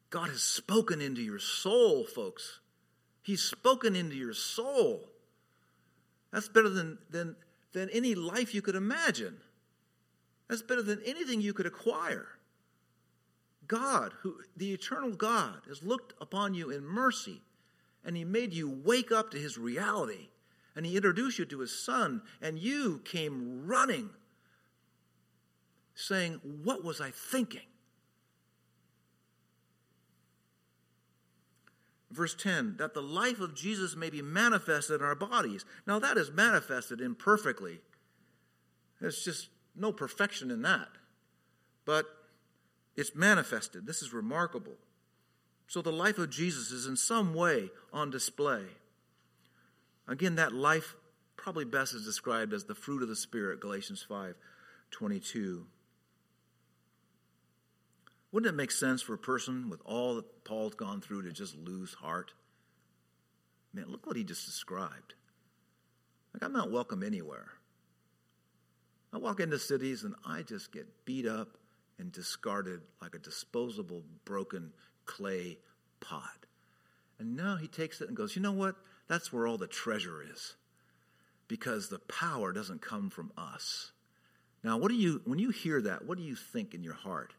God 0.09 0.31
has 0.31 0.43
spoken 0.43 1.03
into 1.03 1.21
your 1.21 1.39
soul, 1.39 2.05
folks. 2.05 2.61
He's 3.23 3.43
spoken 3.43 3.95
into 3.95 4.17
your 4.17 4.33
soul. 4.33 5.11
That's 6.33 6.49
better 6.49 6.71
than, 6.71 6.97
than, 7.11 7.37
than 7.75 7.91
any 7.91 8.15
life 8.15 8.55
you 8.55 8.63
could 8.63 8.77
imagine. 8.77 9.37
That's 10.49 10.63
better 10.63 10.83
than 10.83 11.03
anything 11.05 11.43
you 11.43 11.53
could 11.53 11.67
acquire. 11.67 12.29
God, 13.67 14.13
who 14.23 14.37
the 14.57 14.73
eternal 14.73 15.13
God, 15.13 15.63
has 15.69 15.83
looked 15.83 16.15
upon 16.21 16.55
you 16.55 16.71
in 16.71 16.85
mercy, 16.85 17.43
and 18.05 18.17
He 18.17 18.25
made 18.25 18.53
you 18.53 18.69
wake 18.69 19.13
up 19.13 19.31
to 19.31 19.39
His 19.39 19.59
reality, 19.59 20.29
and 20.77 20.85
He 20.85 20.97
introduced 20.97 21.39
you 21.39 21.45
to 21.47 21.61
His 21.61 21.79
Son, 21.79 22.23
and 22.41 22.59
you 22.59 23.01
came 23.05 23.67
running, 23.67 24.11
saying, 25.95 26.41
What 26.43 26.85
was 26.85 27.01
I 27.01 27.11
thinking? 27.11 27.67
Verse 32.11 32.35
10 32.37 32.77
that 32.79 32.95
the 32.95 33.03
life 33.03 33.41
of 33.41 33.57
Jesus 33.57 33.97
may 33.97 34.09
be 34.09 34.23
manifested 34.23 35.01
in 35.01 35.07
our 35.07 35.17
bodies. 35.17 35.65
Now, 35.85 35.99
that 35.99 36.17
is 36.17 36.31
manifested 36.31 37.01
imperfectly. 37.01 37.81
There's 39.01 39.25
just 39.25 39.49
no 39.75 39.93
perfection 39.93 40.53
in 40.53 40.63
that. 40.63 40.89
But 41.85 42.07
it's 42.97 43.15
manifested. 43.15 43.87
This 43.87 44.03
is 44.03 44.13
remarkable. 44.13 44.77
So 45.67 45.83
the 45.83 45.93
life 45.93 46.19
of 46.19 46.31
Jesus 46.31 46.71
is 46.71 46.87
in 46.87 46.97
some 46.97 47.35
way 47.35 47.71
on 47.93 48.11
display. 48.11 48.65
Again, 50.07 50.37
that 50.37 50.53
life 50.53 50.95
probably 51.37 51.65
best 51.65 51.95
is 51.95 52.05
described 52.05 52.53
as 52.53 52.65
the 52.65 52.75
fruit 52.75 53.03
of 53.03 53.09
the 53.09 53.17
Spirit, 53.17 53.61
Galatians 53.61 54.05
5 54.09 54.35
22. 54.91 55.67
Wouldn't 58.31 58.53
it 58.53 58.57
make 58.57 58.71
sense 58.71 59.01
for 59.01 59.15
a 59.15 59.19
person 59.19 59.69
with 59.71 59.81
all 59.85 60.17
that 60.17 60.45
Paul's 60.45 60.75
gone 60.75 61.01
through 61.01 61.23
to 61.23 61.33
just 61.33 61.57
lose 61.57 61.95
heart? 61.95 62.33
Man, 63.73 63.87
look 63.89 64.07
what 64.07 64.17
he 64.17 64.25
just 64.25 64.47
described. 64.47 65.15
Like, 66.33 66.43
I'm 66.43 66.53
not 66.53 66.71
welcome 66.71 67.03
anywhere. 67.03 67.47
I 69.13 69.19
walk 69.19 69.41
into 69.41 69.59
cities 69.59 70.03
and 70.03 70.15
I 70.27 70.43
just 70.43 70.73
get 70.73 71.05
beat 71.05 71.27
up 71.27 71.57
and 71.99 72.13
discarded 72.13 72.81
like 73.01 73.15
a 73.15 73.19
disposable 73.19 74.03
broken 74.25 74.73
clay 75.07 75.59
pot. 76.01 76.47
And 77.19 77.37
now 77.37 77.57
he 77.57 77.69
takes 77.69 78.01
it 78.01 78.09
and 78.09 78.17
goes, 78.17 78.35
you 78.35 78.43
know 78.43 78.53
what? 78.53 78.77
That's 79.09 79.33
where 79.33 79.47
all 79.47 79.59
the 79.59 79.67
treasure 79.67 80.23
is. 80.23 80.57
Because 81.47 81.89
the 81.89 81.99
power 82.01 82.53
doesn't 82.53 82.83
come 82.83 83.11
from 83.11 83.33
us. 83.37 83.93
Now, 84.63 84.79
what 84.79 84.89
do 84.89 84.95
you, 84.95 85.21
when 85.25 85.39
you 85.39 85.51
hear 85.51 85.81
that, 85.83 86.07
what 86.07 86.17
do 86.17 86.25
you 86.25 86.35
think 86.35 86.75
in 86.75 86.83
your 86.83 86.95
heart? 86.95 87.35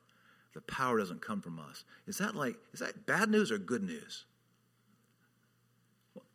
The 0.54 0.62
power 0.62 0.98
doesn't 0.98 1.22
come 1.22 1.42
from 1.42 1.60
us. 1.60 1.84
Is 2.08 2.20
that 2.20 2.36
like, 2.36 2.56
is 2.72 2.80
that 2.80 3.06
bad 3.06 3.30
news 3.30 3.52
or 3.52 3.58
good 3.58 3.84
news? 3.84 4.26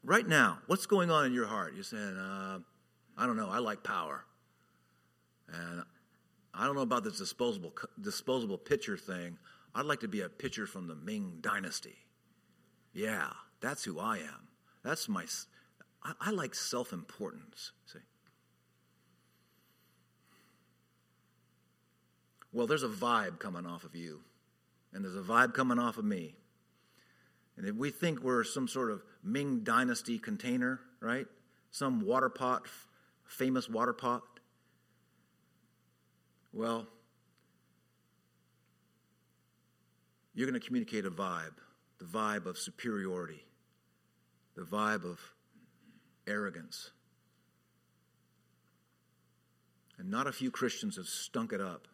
Right 0.03 0.27
now, 0.27 0.59
what's 0.67 0.87
going 0.87 1.11
on 1.11 1.25
in 1.27 1.33
your 1.33 1.47
heart? 1.47 1.75
You're 1.75 1.85
saying, 1.85 2.17
uh, 2.19 2.59
I 3.17 3.27
don't 3.27 3.37
know, 3.37 3.49
I 3.49 3.59
like 3.59 3.83
power. 3.83 4.25
And 5.53 5.85
I 6.61 6.67
don't 6.67 6.75
know 6.75 6.83
about 6.83 7.05
this 7.05 7.17
disposable 7.17 7.73
disposable 7.99 8.59
pitcher 8.59 8.99
thing. 8.99 9.39
I'd 9.75 9.87
like 9.87 10.01
to 10.01 10.09
be 10.09 10.21
a 10.21 10.29
pitcher 10.29 10.67
from 10.67 10.89
the 10.89 10.95
Ming 10.95 11.39
Dynasty. 11.41 11.97
Yeah, 12.93 13.31
that's 13.63 13.83
who 13.83 13.99
I 13.99 14.19
am. 14.19 14.49
That's 14.85 15.09
my. 15.09 15.25
I, 16.03 16.13
I 16.21 16.31
like 16.33 16.55
self 16.55 16.93
importance. 16.93 17.73
See. 17.87 18.01
well, 22.53 22.67
there's 22.67 22.83
a 22.83 22.89
vibe 22.89 23.39
coming 23.39 23.65
off 23.65 23.85
of 23.85 23.97
you, 23.97 24.21
and 24.93 25.03
there's 25.03 25.17
a 25.17 25.21
vibe 25.21 25.55
coming 25.55 25.79
off 25.79 25.97
of 25.97 26.05
me. 26.05 26.35
And 27.57 27.67
if 27.67 27.75
we 27.75 27.91
think 27.91 28.21
we're 28.21 28.45
some 28.45 28.69
sort 28.69 28.91
of 28.91 29.03
Ming 29.25 29.61
Dynasty 29.61 30.19
container, 30.19 30.81
right? 31.01 31.27
Some 31.71 32.05
water 32.05 32.29
pot, 32.29 32.67
famous 33.25 33.67
water 33.67 33.95
pot, 33.95 34.23
well, 36.53 36.87
you're 40.35 40.49
going 40.49 40.61
to 40.61 40.67
communicate 40.67 41.05
a 41.05 41.11
vibe, 41.11 41.55
the 41.99 42.05
vibe 42.05 42.47
of 42.47 42.59
superiority, 42.59 43.45
the 44.57 44.63
vibe 44.63 45.05
of 45.05 45.21
arrogance. 46.27 46.91
And 49.99 50.11
not 50.11 50.27
a 50.27 50.33
few 50.33 50.51
Christians 50.51 50.97
have 50.97 51.07
stunk 51.07 51.53
it 51.53 51.61
up. 51.61 51.87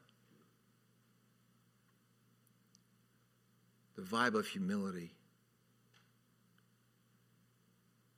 The 3.96 4.02
vibe 4.02 4.34
of 4.34 4.46
humility. 4.46 5.10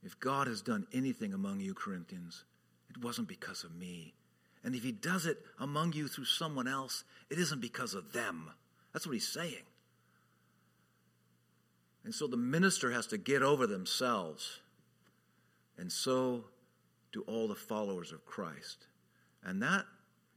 If 0.03 0.21
God 0.21 0.47
has 0.47 0.61
done 0.61 0.87
anything 0.93 1.33
among 1.33 1.61
you, 1.61 1.75
Corinthians, 1.75 2.45
it 2.91 3.03
wasn't 3.03 3.29
because 3.29 3.65
of 3.65 3.75
me. 3.75 4.15
And 4.69 4.75
if 4.75 4.83
He 4.83 4.93
does 4.93 5.25
it 5.25 5.39
among 5.59 5.95
you 5.95 6.09
through 6.09 6.27
someone 6.27 6.69
else, 6.69 7.03
it 7.31 7.39
isn't 7.39 7.63
because 7.63 7.95
of 7.95 8.13
them. 8.13 8.51
That's 8.93 9.07
what 9.07 9.15
He's 9.15 9.27
saying. 9.27 9.65
And 12.05 12.15
so 12.15 12.27
the 12.27 12.37
minister 12.37 12.91
has 12.91 13.07
to 13.07 13.17
get 13.17 13.43
over 13.43 13.67
themselves. 13.67 14.61
And 15.79 15.91
so 15.91 16.45
do 17.15 17.23
all 17.23 17.49
the 17.49 17.55
followers 17.55 18.13
of 18.13 18.27
Christ. 18.27 18.89
And 19.43 19.63
that 19.63 19.87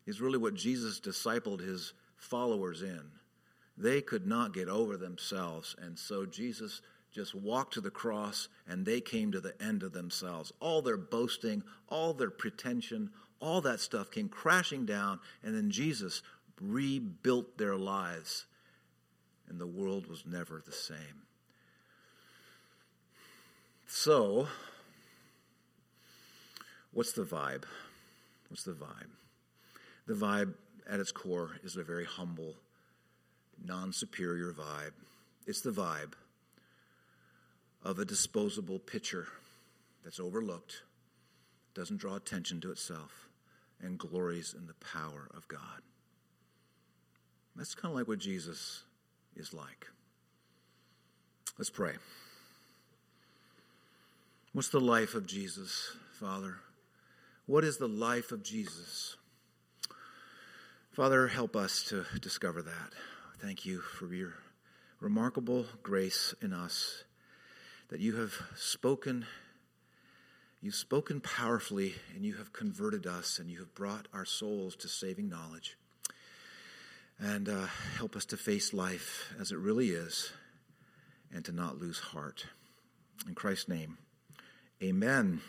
is 0.05 0.21
really 0.21 0.37
what 0.37 0.53
Jesus 0.53 1.01
discipled 1.01 1.59
his 1.59 1.91
followers 2.15 2.83
in. 2.83 3.03
They 3.77 3.99
could 3.99 4.25
not 4.25 4.53
get 4.53 4.69
over 4.69 4.95
themselves. 4.95 5.75
And 5.77 5.99
so 5.99 6.25
Jesus 6.25 6.81
just 7.13 7.35
walked 7.35 7.73
to 7.73 7.81
the 7.81 7.91
cross 7.91 8.47
and 8.65 8.85
they 8.85 9.01
came 9.01 9.33
to 9.33 9.41
the 9.41 9.61
end 9.61 9.83
of 9.83 9.91
themselves. 9.91 10.53
All 10.61 10.81
their 10.81 10.95
boasting, 10.95 11.63
all 11.89 12.13
their 12.13 12.31
pretension, 12.31 13.09
all 13.41 13.61
that 13.61 13.79
stuff 13.79 14.11
came 14.11 14.29
crashing 14.29 14.85
down. 14.85 15.19
And 15.43 15.55
then 15.55 15.71
Jesus 15.71 16.21
rebuilt 16.61 17.57
their 17.57 17.75
lives. 17.75 18.45
And 19.49 19.59
the 19.59 19.67
world 19.67 20.07
was 20.07 20.23
never 20.25 20.61
the 20.65 20.71
same. 20.71 21.25
So, 23.87 24.47
what's 26.93 27.11
the 27.11 27.23
vibe? 27.23 27.63
What's 28.47 28.63
the 28.63 28.71
vibe? 28.71 29.09
The 30.07 30.13
vibe 30.13 30.53
at 30.89 30.99
its 30.99 31.11
core 31.11 31.51
is 31.63 31.75
a 31.75 31.83
very 31.83 32.05
humble, 32.05 32.55
non 33.63 33.91
superior 33.91 34.53
vibe. 34.53 34.93
It's 35.45 35.61
the 35.61 35.71
vibe 35.71 36.13
of 37.83 37.99
a 37.99 38.05
disposable 38.05 38.79
pitcher 38.79 39.27
that's 40.03 40.19
overlooked, 40.19 40.83
doesn't 41.73 41.97
draw 41.97 42.15
attention 42.15 42.61
to 42.61 42.71
itself, 42.71 43.27
and 43.81 43.97
glories 43.97 44.53
in 44.57 44.67
the 44.67 44.73
power 44.75 45.29
of 45.35 45.47
God. 45.47 45.81
That's 47.55 47.75
kind 47.75 47.91
of 47.91 47.97
like 47.97 48.07
what 48.07 48.19
Jesus 48.19 48.83
is 49.35 49.53
like. 49.53 49.87
Let's 51.57 51.69
pray. 51.69 51.93
What's 54.53 54.69
the 54.69 54.79
life 54.79 55.15
of 55.15 55.27
Jesus, 55.27 55.95
Father? 56.19 56.57
What 57.45 57.63
is 57.63 57.77
the 57.77 57.87
life 57.87 58.31
of 58.31 58.43
Jesus? 58.43 59.17
Father, 60.91 61.27
help 61.27 61.55
us 61.55 61.83
to 61.85 62.05
discover 62.19 62.61
that. 62.61 62.93
Thank 63.39 63.65
you 63.65 63.79
for 63.79 64.13
your 64.13 64.33
remarkable 64.99 65.65
grace 65.81 66.35
in 66.41 66.53
us 66.53 67.03
that 67.89 67.99
you 67.99 68.15
have 68.17 68.33
spoken 68.55 69.25
you've 70.61 70.75
spoken 70.75 71.19
powerfully 71.21 71.95
and 72.15 72.25
you 72.25 72.35
have 72.35 72.53
converted 72.53 73.07
us 73.07 73.39
and 73.39 73.49
you 73.49 73.59
have 73.59 73.73
brought 73.75 74.07
our 74.13 74.25
souls 74.25 74.75
to 74.75 74.87
saving 74.87 75.29
knowledge 75.29 75.77
and 77.19 77.49
uh, 77.49 77.65
help 77.97 78.15
us 78.15 78.25
to 78.25 78.37
face 78.37 78.73
life 78.73 79.33
as 79.39 79.51
it 79.51 79.57
really 79.57 79.89
is 79.89 80.31
and 81.33 81.45
to 81.45 81.51
not 81.51 81.79
lose 81.79 81.99
heart 81.99 82.45
in 83.27 83.35
christ's 83.35 83.67
name 83.67 83.97
Amen. 84.83 85.41